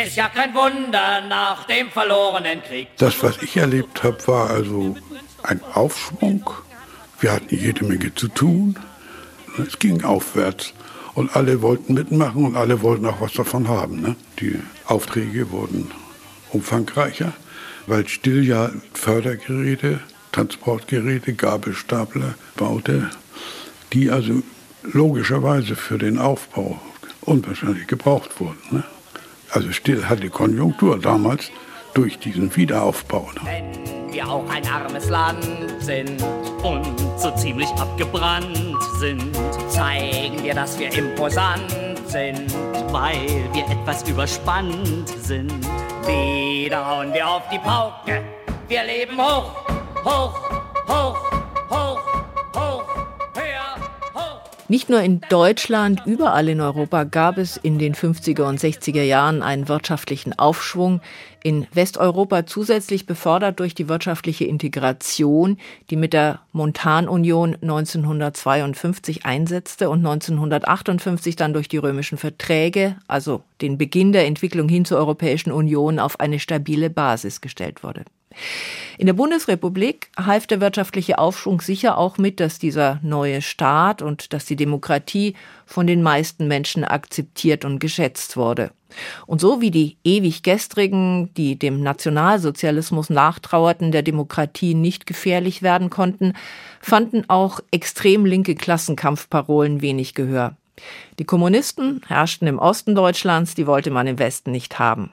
Ist 0.05 0.15
ja 0.15 0.29
kein 0.29 0.53
Wunder 0.53 1.21
nach 1.27 1.65
dem 1.65 1.89
verlorenen 1.89 2.61
Krieg. 2.63 2.89
Das, 2.97 3.23
was 3.23 3.41
ich 3.41 3.57
erlebt 3.57 4.03
habe, 4.03 4.27
war 4.27 4.49
also 4.49 4.95
ein 5.43 5.61
Aufschwung. 5.73 6.49
Wir 7.19 7.33
hatten 7.33 7.55
jede 7.55 7.85
Menge 7.85 8.13
zu 8.13 8.27
tun. 8.27 8.77
Es 9.57 9.79
ging 9.79 10.03
aufwärts. 10.03 10.73
Und 11.13 11.36
alle 11.36 11.62
wollten 11.62 11.93
mitmachen 11.93 12.45
und 12.45 12.56
alle 12.56 12.82
wollten 12.82 13.06
auch 13.06 13.21
was 13.21 13.34
davon 13.34 13.67
haben. 13.67 14.02
Ne? 14.02 14.15
Die 14.39 14.60
Aufträge 14.86 15.52
wurden 15.52 15.91
umfangreicher, 16.52 17.34
weil 17.88 18.08
Still 18.08 18.45
ja 18.45 18.71
Fördergeräte, 18.93 20.00
Transportgeräte, 20.32 21.34
Gabelstapler 21.34 22.36
baute, 22.56 23.10
die 23.93 24.10
also 24.10 24.41
logischerweise 24.84 25.76
für 25.76 25.97
den 25.97 26.17
Aufbau 26.17 26.80
unwahrscheinlich 27.21 27.88
gebraucht 27.88 28.39
wurden. 28.39 28.60
Ne? 28.71 28.84
Also 29.50 29.71
Still 29.74 30.06
hatte 30.06 30.30
Konjunktur 30.30 30.97
damals 31.00 31.52
durch 31.93 32.19
diesen 32.19 32.56
Wiederaufbau. 32.56 33.30
Ne? 33.36 33.41
Wenn 33.43 34.13
wir 34.13 34.27
auch 34.27 34.49
ein 34.49 34.65
armes 34.67 35.10
Land 35.10 35.45
sind 35.80 36.21
und 36.63 36.86
so 37.17 37.32
ziemlich 37.32 37.69
abgebrannt 37.69 38.77
sind, 38.99 39.36
zeigen 39.69 40.43
wir, 40.43 40.54
dass 40.54 40.77
wir 40.80 40.91
imposant 40.93 41.71
sind, 42.08 42.54
weil 42.91 43.27
wir 43.54 43.65
etwas 43.69 44.08
überspannt 44.08 45.08
sind. 45.08 45.54
Wieder 46.06 46.86
hauen 46.86 47.13
wir 47.13 47.27
auf 47.27 47.43
die 47.51 47.60
Pauke, 47.60 48.23
wir 48.67 48.84
leben 48.84 49.17
hoch, 49.17 49.51
hoch, 50.04 50.39
hoch, 50.88 51.17
hoch. 51.69 52.11
Nicht 54.71 54.89
nur 54.89 55.01
in 55.01 55.19
Deutschland, 55.27 56.03
überall 56.05 56.47
in 56.47 56.62
Europa 56.62 57.03
gab 57.03 57.38
es 57.38 57.57
in 57.57 57.77
den 57.77 57.93
50er 57.93 58.43
und 58.43 58.57
60er 58.57 59.03
Jahren 59.03 59.41
einen 59.41 59.67
wirtschaftlichen 59.67 60.39
Aufschwung. 60.39 61.01
In 61.43 61.67
Westeuropa 61.73 62.45
zusätzlich 62.45 63.05
befördert 63.05 63.60
durch 63.60 63.75
die 63.75 63.89
wirtschaftliche 63.89 64.45
Integration, 64.45 65.57
die 65.89 65.97
mit 65.97 66.13
der 66.13 66.39
Montanunion 66.53 67.57
1952 67.62 69.25
einsetzte 69.25 69.89
und 69.89 69.99
1958 70.05 71.36
dann 71.36 71.51
durch 71.51 71.67
die 71.67 71.75
römischen 71.75 72.17
Verträge, 72.17 72.95
also 73.10 73.43
den 73.60 73.77
Beginn 73.77 74.13
der 74.13 74.25
Entwicklung 74.25 74.69
hin 74.69 74.86
zur 74.86 74.99
Europäischen 74.99 75.51
Union, 75.51 75.99
auf 75.99 76.21
eine 76.21 76.39
stabile 76.39 76.89
Basis 76.89 77.41
gestellt 77.41 77.84
wurde. 77.84 78.05
In 78.97 79.07
der 79.07 79.13
Bundesrepublik 79.13 80.09
half 80.17 80.47
der 80.47 80.61
wirtschaftliche 80.61 81.17
Aufschwung 81.17 81.61
sicher 81.61 81.97
auch 81.97 82.17
mit, 82.17 82.39
dass 82.39 82.59
dieser 82.59 82.99
neue 83.01 83.41
Staat 83.41 84.01
und 84.01 84.33
dass 84.33 84.45
die 84.45 84.55
Demokratie 84.55 85.35
von 85.65 85.87
den 85.87 86.03
meisten 86.03 86.47
Menschen 86.47 86.83
akzeptiert 86.83 87.65
und 87.65 87.79
geschätzt 87.79 88.37
wurde. 88.37 88.71
Und 89.25 89.41
so 89.41 89.61
wie 89.61 89.71
die 89.71 89.97
ewig 90.03 90.43
gestrigen, 90.43 91.33
die 91.35 91.57
dem 91.57 91.81
Nationalsozialismus 91.81 93.09
nachtrauerten, 93.09 93.91
der 93.91 94.03
Demokratie 94.03 94.73
nicht 94.73 95.05
gefährlich 95.05 95.61
werden 95.61 95.89
konnten, 95.89 96.33
fanden 96.81 97.29
auch 97.29 97.61
extrem 97.71 98.25
linke 98.25 98.55
Klassenkampfparolen 98.55 99.81
wenig 99.81 100.13
Gehör. 100.13 100.55
Die 101.19 101.25
Kommunisten 101.25 102.01
herrschten 102.07 102.47
im 102.47 102.59
Osten 102.59 102.95
Deutschlands, 102.95 103.55
die 103.55 103.67
wollte 103.67 103.91
man 103.91 104.07
im 104.07 104.19
Westen 104.19 104.51
nicht 104.51 104.79
haben. 104.79 105.11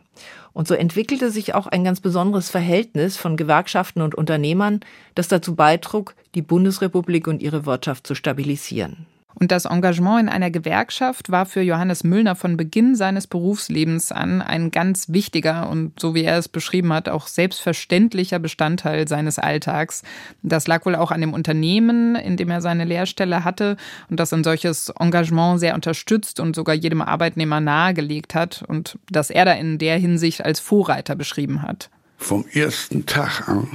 Und 0.59 0.66
so 0.66 0.75
entwickelte 0.75 1.31
sich 1.31 1.55
auch 1.55 1.68
ein 1.68 1.85
ganz 1.85 2.01
besonderes 2.01 2.51
Verhältnis 2.51 3.16
von 3.16 3.37
Gewerkschaften 3.37 4.03
und 4.03 4.16
Unternehmern, 4.16 4.81
das 5.14 5.29
dazu 5.29 5.55
beitrug, 5.55 6.16
die 6.35 6.42
Bundesrepublik 6.42 7.29
und 7.29 7.40
ihre 7.42 7.64
Wirtschaft 7.64 8.09
zu 8.09 8.16
stabilisieren. 8.16 9.07
Und 9.40 9.53
das 9.53 9.66
Engagement 9.66 10.22
in 10.22 10.29
einer 10.29 10.51
Gewerkschaft 10.51 11.31
war 11.31 11.46
für 11.46 11.61
Johannes 11.61 12.03
Müllner 12.03 12.35
von 12.35 12.57
Beginn 12.57 12.96
seines 12.96 13.29
Berufslebens 13.29 14.11
an 14.11 14.42
ein 14.42 14.72
ganz 14.72 15.11
wichtiger 15.11 15.70
und, 15.70 16.01
so 16.01 16.14
wie 16.14 16.24
er 16.24 16.38
es 16.38 16.48
beschrieben 16.48 16.92
hat, 16.92 17.09
auch 17.09 17.29
selbstverständlicher 17.29 18.40
Bestandteil 18.40 19.07
seines 19.07 19.38
Alltags. 19.38 20.03
Das 20.42 20.66
lag 20.66 20.85
wohl 20.87 20.96
auch 20.96 21.12
an 21.12 21.20
dem 21.20 21.35
Unternehmen, 21.35 22.16
in 22.16 22.37
dem 22.37 22.51
er 22.51 22.61
seine 22.61 22.85
Lehrstelle 22.85 23.44
hatte 23.44 23.77
und 24.11 24.18
das 24.18 24.33
ein 24.33 24.42
solches 24.42 24.92
Engagement 24.98 25.61
sehr 25.61 25.77
unterstützt 25.77 26.40
und 26.40 26.57
sogar 26.57 26.74
jedem 26.74 27.01
Arbeitnehmer 27.01 27.61
nahegelegt 27.61 28.35
hat 28.35 28.64
und 28.66 28.98
das 29.09 29.31
er 29.31 29.44
da 29.44 29.53
in 29.53 29.79
der 29.79 29.98
Hinsicht 29.98 30.44
als 30.44 30.59
Vorreiter 30.59 31.14
beschrieben 31.14 31.62
hat. 31.62 31.90
Vom 32.16 32.44
ersten 32.53 33.07
Tag 33.07 33.48
an 33.48 33.68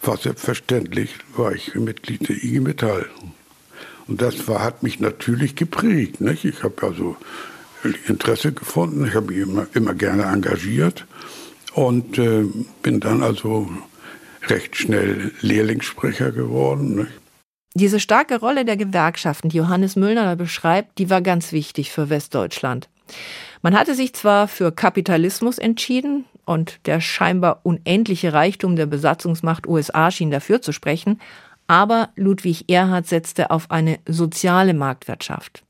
war 0.00 0.16
selbstverständlich, 0.16 1.10
war 1.36 1.52
ich 1.52 1.74
Mitglied 1.74 2.26
der 2.26 2.36
IG 2.36 2.60
Metall. 2.60 3.06
Und 4.12 4.20
das 4.20 4.46
war, 4.46 4.62
hat 4.62 4.82
mich 4.82 5.00
natürlich 5.00 5.56
geprägt. 5.56 6.20
Nicht? 6.20 6.44
Ich 6.44 6.62
habe 6.62 6.86
also 6.86 7.16
Interesse 8.06 8.52
gefunden, 8.52 9.06
ich 9.06 9.14
habe 9.14 9.32
mich 9.32 9.38
immer, 9.38 9.66
immer 9.72 9.94
gerne 9.94 10.24
engagiert 10.24 11.06
und 11.72 12.18
äh, 12.18 12.44
bin 12.82 13.00
dann 13.00 13.22
also 13.22 13.70
recht 14.48 14.76
schnell 14.76 15.32
Lehrlingssprecher 15.40 16.30
geworden. 16.30 16.96
Nicht? 16.96 17.12
Diese 17.72 18.00
starke 18.00 18.38
Rolle 18.38 18.66
der 18.66 18.76
Gewerkschaften, 18.76 19.48
die 19.48 19.56
Johannes 19.56 19.96
Müllner 19.96 20.36
beschreibt, 20.36 20.98
die 20.98 21.08
war 21.08 21.22
ganz 21.22 21.52
wichtig 21.52 21.90
für 21.90 22.10
Westdeutschland. 22.10 22.90
Man 23.62 23.74
hatte 23.74 23.94
sich 23.94 24.12
zwar 24.12 24.46
für 24.46 24.72
Kapitalismus 24.72 25.56
entschieden 25.56 26.26
und 26.44 26.80
der 26.84 27.00
scheinbar 27.00 27.60
unendliche 27.62 28.34
Reichtum 28.34 28.76
der 28.76 28.84
Besatzungsmacht 28.84 29.66
USA 29.66 30.10
schien 30.10 30.30
dafür 30.30 30.60
zu 30.60 30.72
sprechen, 30.72 31.18
aber 31.66 32.10
Ludwig 32.16 32.70
Erhard 32.70 33.06
setzte 33.06 33.50
auf 33.50 33.70
eine 33.70 33.98
soziale 34.06 34.74
Marktwirtschaft. 34.74 35.64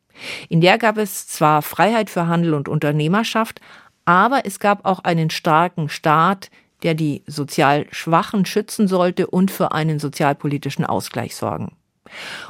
In 0.49 0.61
der 0.61 0.79
gab 0.79 0.99
es 0.99 1.27
zwar 1.27 1.63
Freiheit 1.63 2.11
für 2.11 2.27
Handel 2.27 2.55
und 2.55 2.69
Unternehmerschaft, 2.69 3.61
aber 4.05 4.45
es 4.45 4.59
gab 4.59 4.85
auch 4.85 5.01
einen 5.01 5.31
starken 5.31 5.89
Staat, 5.89 6.51
der 6.83 6.95
die 6.95 7.23
sozial 7.27 7.87
Schwachen 7.91 8.45
schützen 8.45 8.89
sollte 8.89 9.27
und 9.29 9.51
für 9.51 9.73
einen 9.73 9.99
sozialpolitischen 9.99 10.85
Ausgleich 10.85 11.37
sorgen. 11.37 11.77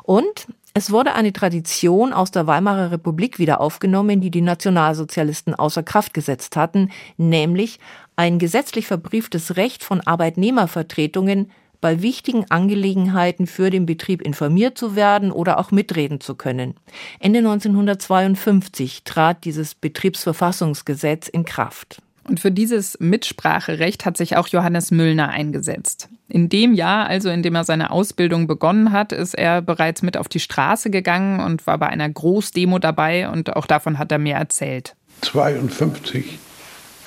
Und 0.03 0.47
es 0.75 0.91
wurde 0.91 1.13
eine 1.13 1.35
Tradition 1.35 2.15
aus 2.15 2.31
der 2.31 2.47
Weimarer 2.47 2.91
Republik 2.91 3.39
wieder 3.39 3.61
aufgenommen, 3.61 4.23
die 4.23 4.31
die 4.31 4.41
Nationalsozialisten 4.41 5.55
außer 5.55 5.83
Kraft 5.83 6.15
gesetzt 6.15 6.57
hatten, 6.57 6.91
nämlich 7.19 7.79
ein 8.17 8.39
gesetzlich 8.39 8.87
verbrieftes 8.87 9.57
Recht 9.57 9.85
von 9.85 10.01
Arbeitnehmervertretungen, 10.01 11.51
bei 11.83 12.01
wichtigen 12.01 12.51
Angelegenheiten 12.51 13.47
für 13.47 13.69
den 13.69 13.85
Betrieb 13.85 14.23
informiert 14.23 14.79
zu 14.79 14.97
werden 14.97 15.31
oder 15.31 15.59
auch 15.59 15.71
mitreden 15.71 16.21
zu 16.21 16.35
können. 16.35 16.75
Ende 17.21 17.41
1952 17.41 19.03
trat 19.05 19.45
dieses 19.45 19.75
Betriebsverfassungsgesetz 19.75 21.29
in 21.29 21.45
Kraft. 21.45 22.01
Und 22.25 22.39
für 22.39 22.53
dieses 22.53 22.99
Mitspracherecht 23.01 24.07
hat 24.07 24.17
sich 24.17 24.37
auch 24.37 24.47
Johannes 24.47 24.93
Müllner 24.93 25.31
eingesetzt. 25.31 26.09
In 26.29 26.49
dem 26.49 26.73
Jahr, 26.73 27.09
also 27.09 27.29
in 27.29 27.43
dem 27.43 27.57
er 27.57 27.65
seine 27.65 27.91
Ausbildung 27.91 28.47
begonnen 28.47 28.93
hat, 28.93 29.13
ist 29.13 29.35
er 29.35 29.61
bereits 29.61 30.03
mit 30.03 30.17
auf 30.17 30.29
die 30.29 30.41
Straße 30.41 30.89
gegangen 30.89 31.41
und 31.41 31.67
war 31.67 31.79
bei 31.79 31.89
einer 31.89 32.09
Großdemo 32.09 32.79
dabei 32.79 33.29
und 33.29 33.57
auch 33.57 33.67
davon 33.67 33.99
hat 33.99 34.13
er 34.13 34.19
mir 34.19 34.37
erzählt. 34.37 34.95
52 35.23 36.39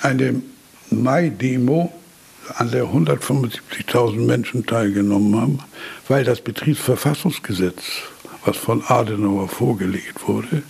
eine 0.02 0.42
Mai-Demo 0.90 1.92
an 2.54 2.70
der 2.70 2.84
175.000 2.84 4.24
Menschen 4.24 4.66
teilgenommen 4.66 5.40
haben, 5.40 5.58
weil 6.08 6.24
das 6.24 6.40
Betriebsverfassungsgesetz, 6.40 7.82
was 8.44 8.56
von 8.56 8.82
Adenauer 8.86 9.48
vorgelegt 9.48 10.26
wurde, 10.26 10.62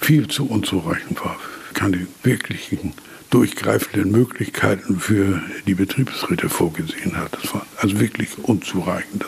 viel 0.00 0.28
zu 0.28 0.46
unzureichend 0.46 1.24
war. 1.24 1.36
Keine 1.74 2.06
wirklichen 2.22 2.94
durchgreifenden 3.30 4.10
Möglichkeiten 4.10 4.98
für 4.98 5.42
die 5.66 5.74
Betriebsräte 5.74 6.48
vorgesehen 6.48 7.16
hat. 7.16 7.36
Das 7.42 7.52
war 7.52 7.66
also 7.76 8.00
wirklich 8.00 8.38
unzureichend. 8.38 9.26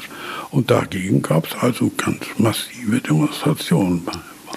Und 0.50 0.70
dagegen 0.70 1.22
gab 1.22 1.46
es 1.46 1.54
also 1.60 1.90
ganz 1.96 2.24
massive 2.38 3.00
Demonstrationen, 3.00 4.06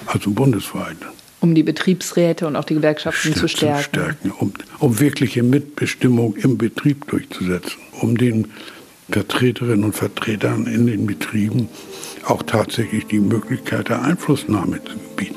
also 0.06 0.32
bundesweit 0.32 0.98
um 1.44 1.54
die 1.54 1.64
Betriebsräte 1.64 2.48
und 2.48 2.56
auch 2.56 2.64
die 2.64 2.76
Gewerkschaften 2.76 3.36
zu 3.36 3.50
stärken. 3.50 3.84
Zu 3.84 3.90
stärken 3.90 4.32
um, 4.32 4.54
um 4.80 5.00
wirkliche 5.02 5.44
Mitbestimmung 5.44 6.38
im 6.38 6.58
Betrieb 6.58 7.06
durchzusetzen, 7.10 7.80
um 8.00 8.18
den 8.18 8.48
Vertreterinnen 9.10 9.84
und 9.84 9.94
Vertretern 9.94 10.66
in 10.68 10.88
den 10.88 11.06
Betrieben 11.06 11.68
auch 12.26 12.44
tatsächlich 12.44 13.08
die 13.08 13.20
Möglichkeit 13.20 13.90
der 13.90 14.02
Einflussnahme 14.02 14.80
zu 14.86 14.98
bieten. 15.18 15.36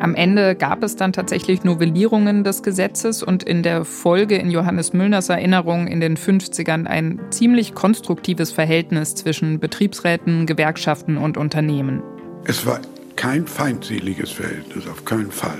Am 0.00 0.16
Ende 0.16 0.56
gab 0.56 0.82
es 0.82 0.96
dann 0.96 1.12
tatsächlich 1.12 1.62
Novellierungen 1.62 2.42
des 2.42 2.64
Gesetzes 2.64 3.22
und 3.22 3.44
in 3.44 3.62
der 3.62 3.84
Folge 3.84 4.36
in 4.36 4.50
Johannes 4.50 4.92
Müllners 4.92 5.28
Erinnerung 5.28 5.86
in 5.86 6.00
den 6.00 6.16
50ern 6.16 6.86
ein 6.86 7.20
ziemlich 7.30 7.74
konstruktives 7.74 8.50
Verhältnis 8.50 9.14
zwischen 9.14 9.60
Betriebsräten, 9.60 10.46
Gewerkschaften 10.46 11.16
und 11.16 11.36
Unternehmen. 11.36 12.02
Es 12.44 12.66
war 12.66 12.80
kein 13.18 13.48
feindseliges 13.48 14.30
Verhältnis, 14.30 14.86
auf 14.86 15.04
keinen 15.04 15.32
Fall. 15.32 15.58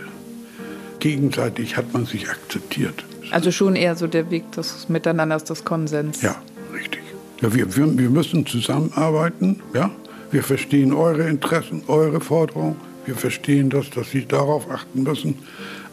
Gegenseitig 1.00 1.76
hat 1.76 1.92
man 1.92 2.06
sich 2.06 2.30
akzeptiert. 2.30 3.04
Also 3.32 3.50
schon 3.50 3.74
eher 3.74 3.96
so 3.96 4.06
der 4.06 4.30
Weg 4.30 4.52
des 4.52 4.88
Miteinanders, 4.88 5.42
des 5.42 5.64
Konsens. 5.64 6.22
Ja, 6.22 6.36
richtig. 6.72 7.00
Ja, 7.40 7.52
wir, 7.52 7.76
wir, 7.76 7.98
wir 7.98 8.10
müssen 8.10 8.46
zusammenarbeiten. 8.46 9.60
Ja? 9.74 9.90
Wir 10.30 10.44
verstehen 10.44 10.92
eure 10.92 11.28
Interessen, 11.28 11.82
eure 11.88 12.20
Forderungen. 12.20 12.76
Wir 13.06 13.16
verstehen 13.16 13.70
das, 13.70 13.90
dass 13.90 14.12
Sie 14.12 14.24
darauf 14.24 14.70
achten 14.70 15.02
müssen. 15.02 15.34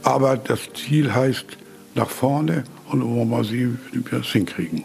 Aber 0.04 0.38
das 0.38 0.70
Ziel 0.76 1.16
heißt 1.16 1.58
nach 1.96 2.10
vorne 2.10 2.64
und 2.92 3.04
wollen 3.04 3.32
wir 3.52 3.72
wir 3.92 4.20
das 4.20 4.28
hinkriegen. 4.28 4.84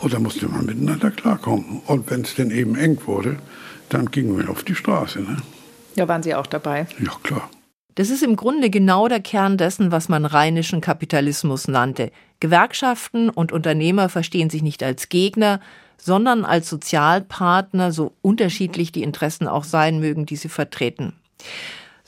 Und 0.00 0.12
da 0.12 0.18
musste 0.18 0.48
man 0.48 0.66
miteinander 0.66 1.10
klarkommen. 1.10 1.80
Und 1.86 2.10
wenn 2.10 2.20
es 2.20 2.34
denn 2.34 2.50
eben 2.50 2.76
eng 2.76 2.98
wurde, 3.06 3.36
dann 3.88 4.10
gingen 4.10 4.36
wir 4.36 4.50
auf 4.50 4.64
die 4.64 4.74
Straße. 4.74 5.20
Ne? 5.20 5.38
Da 6.00 6.08
waren 6.08 6.22
Sie 6.22 6.34
auch 6.34 6.46
dabei. 6.46 6.86
Ja, 6.98 7.12
klar. 7.22 7.50
Das 7.94 8.08
ist 8.08 8.22
im 8.22 8.34
Grunde 8.34 8.70
genau 8.70 9.06
der 9.06 9.20
Kern 9.20 9.58
dessen, 9.58 9.92
was 9.92 10.08
man 10.08 10.24
rheinischen 10.24 10.80
Kapitalismus 10.80 11.68
nannte. 11.68 12.10
Gewerkschaften 12.40 13.28
und 13.28 13.52
Unternehmer 13.52 14.08
verstehen 14.08 14.48
sich 14.48 14.62
nicht 14.62 14.82
als 14.82 15.10
Gegner, 15.10 15.60
sondern 15.98 16.46
als 16.46 16.70
Sozialpartner, 16.70 17.92
so 17.92 18.14
unterschiedlich 18.22 18.92
die 18.92 19.02
Interessen 19.02 19.46
auch 19.46 19.64
sein 19.64 20.00
mögen, 20.00 20.24
die 20.24 20.36
sie 20.36 20.48
vertreten. 20.48 21.12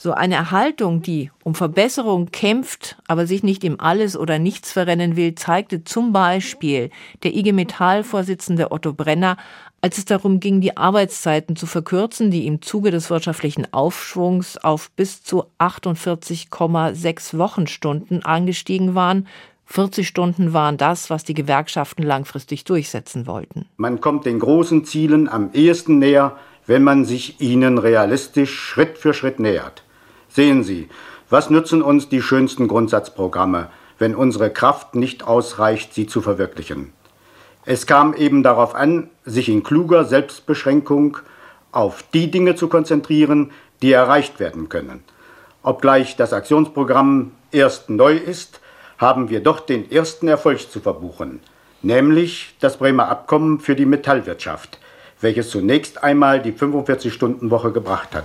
So 0.02 0.10
eine 0.14 0.34
Erhaltung, 0.34 1.00
die 1.00 1.30
um 1.44 1.54
Verbesserung 1.54 2.32
kämpft, 2.32 2.96
aber 3.06 3.28
sich 3.28 3.44
nicht 3.44 3.62
im 3.62 3.78
Alles 3.78 4.16
oder 4.16 4.40
Nichts 4.40 4.72
verrennen 4.72 5.14
will, 5.14 5.36
zeigte 5.36 5.84
zum 5.84 6.12
Beispiel 6.12 6.90
der 7.22 7.36
IG 7.36 7.52
Metall-Vorsitzende 7.52 8.72
Otto 8.72 8.94
Brenner, 8.94 9.36
als 9.80 9.98
es 9.98 10.04
darum 10.04 10.40
ging, 10.40 10.60
die 10.60 10.76
Arbeitszeiten 10.76 11.54
zu 11.54 11.66
verkürzen, 11.66 12.32
die 12.32 12.48
im 12.48 12.62
Zuge 12.62 12.90
des 12.90 13.10
wirtschaftlichen 13.10 13.72
Aufschwungs 13.72 14.56
auf 14.56 14.90
bis 14.90 15.22
zu 15.22 15.44
48,6 15.60 17.38
Wochenstunden 17.38 18.24
angestiegen 18.24 18.96
waren, 18.96 19.28
40 19.66 20.08
Stunden 20.08 20.52
waren 20.52 20.78
das, 20.78 21.10
was 21.10 21.22
die 21.22 21.34
Gewerkschaften 21.34 22.02
langfristig 22.02 22.64
durchsetzen 22.64 23.28
wollten. 23.28 23.66
Man 23.76 24.00
kommt 24.00 24.26
den 24.26 24.40
großen 24.40 24.84
Zielen 24.84 25.28
am 25.28 25.50
ehesten 25.52 26.00
näher, 26.00 26.36
wenn 26.66 26.82
man 26.82 27.04
sich 27.04 27.40
ihnen 27.40 27.78
realistisch 27.78 28.52
Schritt 28.52 28.98
für 28.98 29.14
Schritt 29.14 29.38
nähert. 29.38 29.84
Sehen 30.34 30.64
Sie, 30.64 30.88
was 31.28 31.50
nützen 31.50 31.82
uns 31.82 32.08
die 32.08 32.22
schönsten 32.22 32.66
Grundsatzprogramme, 32.66 33.68
wenn 33.98 34.14
unsere 34.14 34.50
Kraft 34.50 34.94
nicht 34.94 35.24
ausreicht, 35.24 35.92
sie 35.92 36.06
zu 36.06 36.22
verwirklichen? 36.22 36.92
Es 37.66 37.86
kam 37.86 38.14
eben 38.14 38.42
darauf 38.42 38.74
an, 38.74 39.10
sich 39.24 39.50
in 39.50 39.62
kluger 39.62 40.04
Selbstbeschränkung 40.04 41.18
auf 41.70 42.02
die 42.14 42.30
Dinge 42.30 42.54
zu 42.54 42.68
konzentrieren, 42.68 43.50
die 43.82 43.92
erreicht 43.92 44.40
werden 44.40 44.68
können. 44.68 45.04
Obgleich 45.62 46.16
das 46.16 46.32
Aktionsprogramm 46.32 47.32
erst 47.50 47.90
neu 47.90 48.16
ist, 48.16 48.60
haben 48.98 49.28
wir 49.28 49.42
doch 49.42 49.60
den 49.60 49.90
ersten 49.90 50.28
Erfolg 50.28 50.70
zu 50.70 50.80
verbuchen, 50.80 51.40
nämlich 51.82 52.56
das 52.60 52.78
Bremer 52.78 53.08
Abkommen 53.08 53.60
für 53.60 53.76
die 53.76 53.86
Metallwirtschaft, 53.86 54.78
welches 55.20 55.50
zunächst 55.50 56.02
einmal 56.02 56.40
die 56.40 56.52
45-Stunden-Woche 56.52 57.72
gebracht 57.72 58.14
hat. 58.14 58.24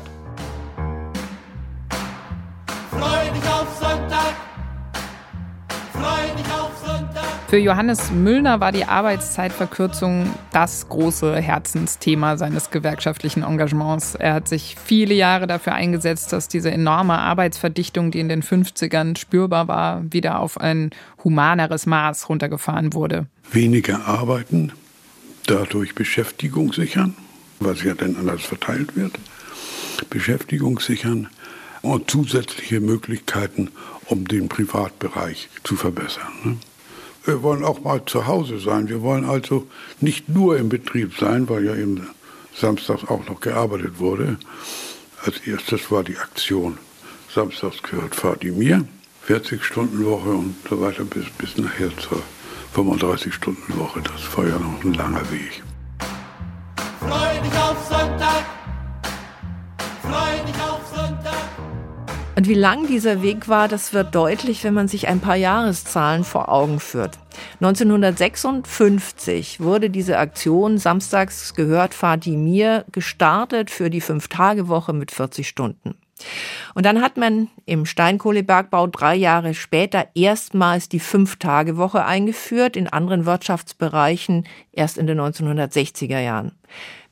Für 7.49 7.57
Johannes 7.57 8.12
Müllner 8.12 8.60
war 8.60 8.73
die 8.73 8.83
Arbeitszeitverkürzung 8.83 10.29
das 10.51 10.89
große 10.89 11.38
Herzensthema 11.38 12.36
seines 12.36 12.71
gewerkschaftlichen 12.71 13.43
Engagements. 13.43 14.15
Er 14.15 14.33
hat 14.33 14.49
sich 14.49 14.75
viele 14.83 15.13
Jahre 15.13 15.47
dafür 15.47 15.73
eingesetzt, 15.73 16.33
dass 16.33 16.49
diese 16.49 16.69
enorme 16.69 17.17
Arbeitsverdichtung, 17.17 18.12
die 18.12 18.19
in 18.19 18.27
den 18.27 18.43
50ern 18.43 19.17
spürbar 19.17 19.69
war, 19.69 20.03
wieder 20.12 20.39
auf 20.39 20.60
ein 20.60 20.89
humaneres 21.23 21.86
Maß 21.86 22.27
runtergefahren 22.27 22.93
wurde. 22.93 23.27
Weniger 23.49 24.05
arbeiten, 24.05 24.73
dadurch 25.45 25.95
Beschäftigung 25.95 26.73
sichern, 26.73 27.15
was 27.62 27.81
ja 27.81 27.93
dann 27.93 28.17
anders 28.17 28.41
verteilt 28.41 28.97
wird. 28.97 29.13
Beschäftigung 30.10 30.81
sichern 30.81 31.29
und 31.81 32.12
zusätzliche 32.12 32.81
Möglichkeiten, 32.81 33.71
um 34.07 34.27
den 34.27 34.49
Privatbereich 34.49 35.47
zu 35.63 35.77
verbessern. 35.77 36.33
Ne? 36.43 36.57
Wir 37.27 37.43
wollen 37.43 37.65
auch 37.65 37.81
mal 37.81 38.05
zu 38.05 38.25
Hause 38.25 38.57
sein. 38.57 38.87
Wir 38.87 39.01
wollen 39.01 39.25
also 39.25 39.67
nicht 39.99 40.29
nur 40.29 40.57
im 40.57 40.69
Betrieb 40.69 41.13
sein, 41.19 41.49
weil 41.49 41.65
ja 41.65 41.75
eben 41.75 42.07
samstags 42.55 43.03
auch 43.03 43.27
noch 43.27 43.41
gearbeitet 43.41 43.99
wurde. 43.99 44.37
Als 45.25 45.39
erstes 45.45 45.91
war 45.91 46.05
die 46.05 46.15
Aktion 46.17 46.77
Samstags 47.29 47.83
gehört 47.83 48.15
Fadi 48.15 48.51
mir, 48.51 48.87
40-Stunden-Woche 49.27 50.29
und 50.29 50.55
so 50.69 50.79
weiter 50.79 51.03
bis, 51.03 51.25
bis 51.37 51.57
nachher 51.57 51.95
zur 51.97 52.23
35-Stunden-Woche. 52.73 54.01
Das 54.03 54.37
war 54.37 54.47
ja 54.47 54.57
noch 54.57 54.81
ein 54.83 54.93
langer 54.93 55.29
Weg. 55.29 55.63
Wie 62.47 62.53
lang 62.53 62.88
dieser 62.88 63.21
Weg 63.21 63.49
war, 63.49 63.67
das 63.67 63.91
wird 63.91 64.15
deutlich, 64.15 64.63
wenn 64.63 64.73
man 64.73 64.88
sich 64.88 65.10
ein 65.10 65.19
paar 65.19 65.36
Jahreszahlen 65.36 66.23
vor 66.23 66.47
Augen 66.47 66.79
führt. 66.79 67.19
1956 67.60 69.60
wurde 69.60 69.89
diese 69.89 70.17
Aktion 70.17 70.77
Samstags 70.77 71.55
gehört 71.55 71.93
Fatimir 71.93 72.86
gestartet 72.93 73.69
für 73.69 73.89
die 73.89 73.99
Fünf-Tage-Woche 73.99 74.93
mit 74.93 75.12
40 75.12 75.45
Stunden. 75.45 75.95
Und 76.73 76.86
dann 76.86 77.01
hat 77.01 77.17
man 77.17 77.49
im 77.65 77.86
Steinkohlebergbau 77.86 78.88
drei 78.88 79.15
Jahre 79.15 79.53
später 79.53 80.07
erstmals 80.15 80.88
die 80.88 81.01
Fünf-Tage-Woche 81.01 82.05
eingeführt, 82.05 82.77
in 82.77 82.88
anderen 82.88 83.25
Wirtschaftsbereichen 83.25 84.47
erst 84.71 84.97
in 84.97 85.05
den 85.05 85.19
1960er 85.19 86.21
Jahren. 86.21 86.53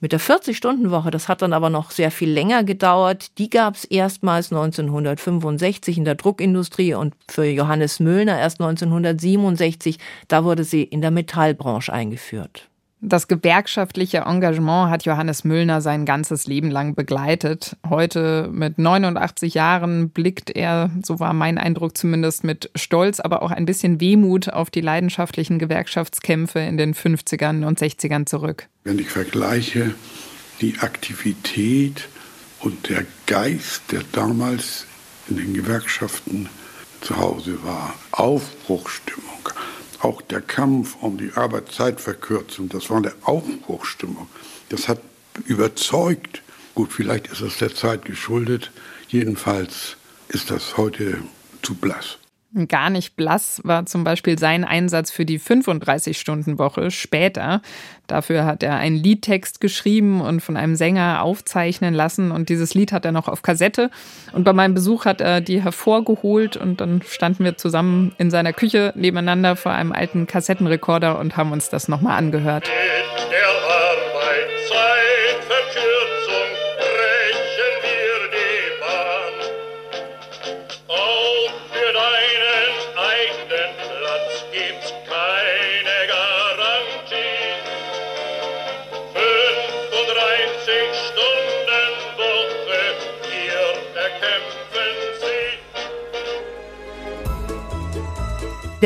Mit 0.05 0.11
der 0.11 0.19
40-Stunden-Woche, 0.19 1.09
das 1.09 1.27
hat 1.27 1.41
dann 1.41 1.51
aber 1.51 1.71
noch 1.71 1.89
sehr 1.89 2.11
viel 2.11 2.29
länger 2.29 2.63
gedauert, 2.63 3.39
die 3.39 3.49
gab 3.49 3.73
es 3.73 3.85
erstmals 3.85 4.51
1965 4.51 5.97
in 5.97 6.05
der 6.05 6.13
Druckindustrie 6.13 6.93
und 6.93 7.15
für 7.27 7.45
Johannes 7.45 7.99
Müllner 7.99 8.37
erst 8.37 8.61
1967, 8.61 9.97
da 10.27 10.43
wurde 10.43 10.63
sie 10.63 10.83
in 10.83 11.01
der 11.01 11.09
Metallbranche 11.09 11.91
eingeführt. 11.91 12.69
Das 13.07 13.27
gewerkschaftliche 13.27 14.23
Engagement 14.25 14.89
hat 14.89 15.05
Johannes 15.05 15.43
Müllner 15.43 15.79
sein 15.79 16.05
ganzes 16.05 16.47
Leben 16.47 16.71
lang 16.71 16.95
begleitet. 16.95 17.77
Heute 17.87 18.49
mit 18.51 18.79
89 18.79 19.53
Jahren 19.53 20.09
blickt 20.09 20.49
er, 20.49 20.89
so 21.03 21.19
war 21.19 21.33
mein 21.33 21.59
Eindruck 21.59 21.95
zumindest, 21.95 22.43
mit 22.43 22.71
Stolz, 22.73 23.19
aber 23.19 23.43
auch 23.43 23.51
ein 23.51 23.67
bisschen 23.67 24.01
Wehmut 24.01 24.49
auf 24.49 24.71
die 24.71 24.81
leidenschaftlichen 24.81 25.59
Gewerkschaftskämpfe 25.59 26.57
in 26.57 26.77
den 26.77 26.95
50ern 26.95 27.63
und 27.67 27.79
60ern 27.79 28.25
zurück. 28.25 28.69
Wenn 28.85 28.97
ich 28.97 29.09
vergleiche 29.09 29.93
die 30.61 30.79
Aktivität 30.79 32.09
und 32.61 32.89
der 32.89 33.05
Geist, 33.27 33.83
der 33.91 34.01
damals 34.13 34.87
in 35.29 35.37
den 35.37 35.53
Gewerkschaften 35.53 36.49
zu 37.01 37.17
Hause 37.17 37.63
war, 37.63 37.93
Aufbruchstimmung, 38.13 39.49
auch 40.05 40.21
der 40.21 40.41
Kampf 40.41 40.95
um 41.01 41.17
die 41.17 41.31
Arbeitszeitverkürzung, 41.33 42.69
das 42.69 42.91
war 42.91 42.97
eine 42.97 43.13
Aufbruchstimmung. 43.23 44.27
Das 44.69 44.87
hat 44.87 44.99
überzeugt. 45.45 46.43
Gut, 46.75 46.93
vielleicht 46.93 47.27
ist 47.27 47.41
es 47.41 47.57
der 47.57 47.73
Zeit 47.73 48.05
geschuldet. 48.05 48.71
Jedenfalls 49.07 49.97
ist 50.27 50.51
das 50.51 50.77
heute 50.77 51.23
zu 51.63 51.73
blass. 51.73 52.19
Gar 52.67 52.89
nicht 52.89 53.17
blass 53.17 53.59
war 53.65 53.85
zum 53.85 54.05
Beispiel 54.05 54.39
sein 54.39 54.63
Einsatz 54.63 55.11
für 55.11 55.25
die 55.25 55.39
35-Stunden-Woche 55.39 56.89
später. 56.89 57.61
Dafür 58.07 58.45
hat 58.45 58.63
er 58.63 58.75
einen 58.75 58.95
Liedtext 58.95 59.59
geschrieben 59.59 60.21
und 60.21 60.39
von 60.39 60.55
einem 60.55 60.75
Sänger 60.75 61.21
aufzeichnen 61.21 61.93
lassen. 61.93 62.31
Und 62.31 62.47
dieses 62.47 62.73
Lied 62.73 62.93
hat 62.93 63.03
er 63.03 63.11
noch 63.11 63.27
auf 63.27 63.41
Kassette. 63.41 63.89
Und 64.31 64.45
bei 64.45 64.53
meinem 64.53 64.73
Besuch 64.73 65.03
hat 65.03 65.19
er 65.19 65.41
die 65.41 65.61
hervorgeholt 65.61 66.55
und 66.55 66.79
dann 66.79 67.01
standen 67.01 67.43
wir 67.43 67.57
zusammen 67.57 68.13
in 68.17 68.31
seiner 68.31 68.53
Küche 68.53 68.93
nebeneinander 68.95 69.57
vor 69.57 69.73
einem 69.73 69.91
alten 69.91 70.25
Kassettenrekorder 70.25 71.19
und 71.19 71.35
haben 71.35 71.51
uns 71.51 71.69
das 71.69 71.89
nochmal 71.89 72.17
angehört. 72.17 72.69
Der 73.31 73.74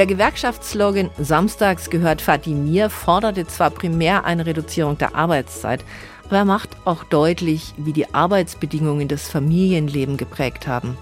Gewerkschaftsslogan 0.05 1.09
Samstags 1.17 1.89
gehört 1.89 2.21
Fatimir 2.21 2.89
forderte 2.89 3.47
zwar 3.47 3.71
primär 3.71 4.23
eine 4.23 4.45
Reduzierung 4.45 4.97
der 4.97 5.15
Arbeitszeit, 5.15 5.83
aber 6.25 6.37
er 6.37 6.45
macht 6.45 6.77
auch 6.85 7.03
deutlich, 7.03 7.73
wie 7.77 7.91
die 7.91 8.13
Arbeitsbedingungen 8.13 9.07
das 9.07 9.27
Familienleben 9.27 10.15
geprägt 10.15 10.67
haben. 10.67 10.97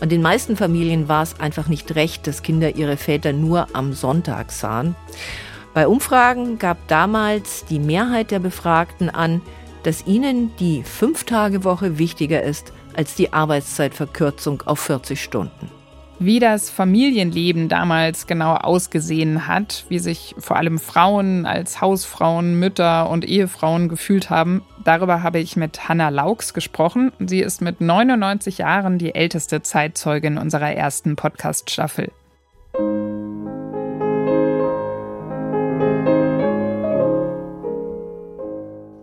Und 0.00 0.10
den 0.10 0.20
meisten 0.20 0.56
Familien 0.56 1.08
war 1.08 1.22
es 1.22 1.38
einfach 1.38 1.68
nicht 1.68 1.94
recht, 1.94 2.26
dass 2.26 2.42
Kinder 2.42 2.74
ihre 2.74 2.96
Väter 2.96 3.32
nur 3.32 3.68
am 3.72 3.92
Sonntag 3.92 4.50
sahen. 4.50 4.96
Bei 5.72 5.86
Umfragen 5.86 6.58
gab 6.58 6.88
damals 6.88 7.64
die 7.66 7.78
Mehrheit 7.78 8.30
der 8.30 8.40
Befragten 8.40 9.10
an, 9.10 9.42
dass 9.84 10.06
ihnen 10.06 10.54
die 10.56 10.82
Fünf-Tage-Woche 10.82 11.98
wichtiger 11.98 12.42
ist 12.42 12.72
als 12.96 13.14
die 13.14 13.32
Arbeitszeitverkürzung 13.32 14.62
auf 14.66 14.80
40 14.80 15.22
Stunden. 15.22 15.83
Wie 16.24 16.38
das 16.38 16.70
Familienleben 16.70 17.68
damals 17.68 18.26
genau 18.26 18.54
ausgesehen 18.54 19.46
hat, 19.46 19.84
wie 19.88 19.98
sich 19.98 20.34
vor 20.38 20.56
allem 20.56 20.78
Frauen 20.78 21.46
als 21.46 21.80
Hausfrauen, 21.80 22.58
Mütter 22.58 23.10
und 23.10 23.24
Ehefrauen 23.24 23.88
gefühlt 23.88 24.30
haben. 24.30 24.62
Darüber 24.84 25.22
habe 25.22 25.38
ich 25.38 25.56
mit 25.56 25.88
Hanna 25.88 26.08
Laux 26.08 26.54
gesprochen. 26.54 27.12
Sie 27.18 27.40
ist 27.40 27.60
mit 27.60 27.80
99 27.80 28.58
Jahren 28.58 28.98
die 28.98 29.14
älteste 29.14 29.62
Zeitzeugin 29.62 30.38
unserer 30.38 30.72
ersten 30.72 31.16
Podcast-Staffel. 31.16 32.10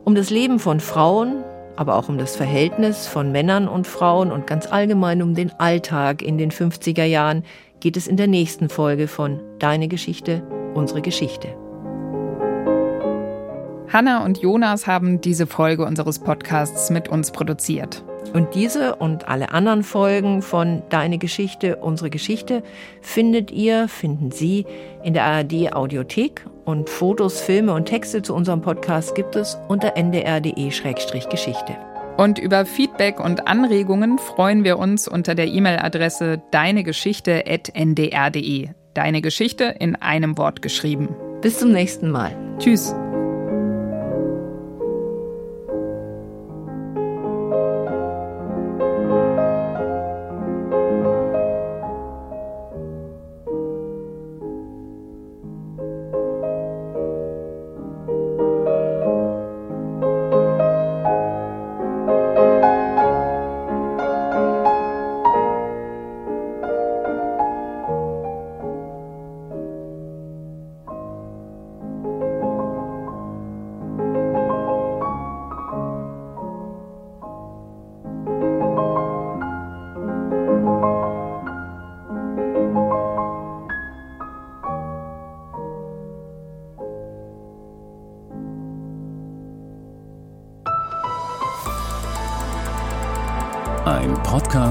Um 0.03 0.15
das 0.15 0.30
Leben 0.30 0.59
von 0.59 0.80
Frauen, 0.80 1.43
aber 1.82 1.95
auch 1.95 2.09
um 2.09 2.19
das 2.19 2.36
Verhältnis 2.36 3.07
von 3.07 3.32
Männern 3.32 3.67
und 3.67 3.88
Frauen 3.88 4.32
und 4.32 4.45
ganz 4.45 4.71
allgemein 4.71 5.23
um 5.23 5.34
den 5.34 5.51
Alltag 5.59 6.21
in 6.21 6.38
den 6.38 6.51
50er 6.51 7.05
Jahren 7.05 7.43
geht 7.79 7.97
es 7.97 8.05
in 8.05 8.17
der 8.17 8.27
nächsten 8.27 8.69
Folge 8.69 9.07
von 9.07 9.39
Deine 9.57 9.88
Geschichte, 9.88 10.43
unsere 10.75 11.01
Geschichte. 11.01 11.47
Hanna 13.91 14.23
und 14.23 14.38
Jonas 14.38 14.86
haben 14.86 15.21
diese 15.21 15.47
Folge 15.47 15.84
unseres 15.84 16.19
Podcasts 16.19 16.91
mit 16.91 17.09
uns 17.09 17.32
produziert. 17.32 18.03
Und 18.34 18.55
diese 18.55 18.95
und 18.95 19.27
alle 19.27 19.51
anderen 19.51 19.84
Folgen 19.84 20.41
von 20.41 20.82
Deine 20.89 21.17
Geschichte, 21.17 21.77
unsere 21.77 22.09
Geschichte 22.09 22.63
findet 23.01 23.51
ihr, 23.51 23.88
finden 23.88 24.32
Sie 24.32 24.65
in 25.03 25.13
der 25.13 25.25
ARD 25.25 25.73
Audiothek 25.73 26.45
und 26.65 26.89
Fotos, 26.89 27.39
Filme 27.41 27.73
und 27.73 27.86
Texte 27.86 28.21
zu 28.21 28.34
unserem 28.34 28.61
Podcast 28.61 29.15
gibt 29.15 29.36
es 29.36 29.57
unter 29.67 29.97
ndr.de-geschichte. 29.97 31.75
Und 32.17 32.39
über 32.39 32.65
Feedback 32.65 33.19
und 33.19 33.47
Anregungen 33.47 34.19
freuen 34.19 34.63
wir 34.63 34.77
uns 34.77 35.07
unter 35.07 35.34
der 35.34 35.47
E-Mail-Adresse 35.47 36.39
deinegeschichte.ndr.de. 36.51 38.69
Deine 38.93 39.21
Geschichte 39.21 39.75
in 39.79 39.95
einem 39.95 40.38
Wort 40.38 40.61
geschrieben. 40.61 41.15
Bis 41.41 41.57
zum 41.59 41.71
nächsten 41.71 42.11
Mal. 42.11 42.36
Tschüss. 42.59 42.93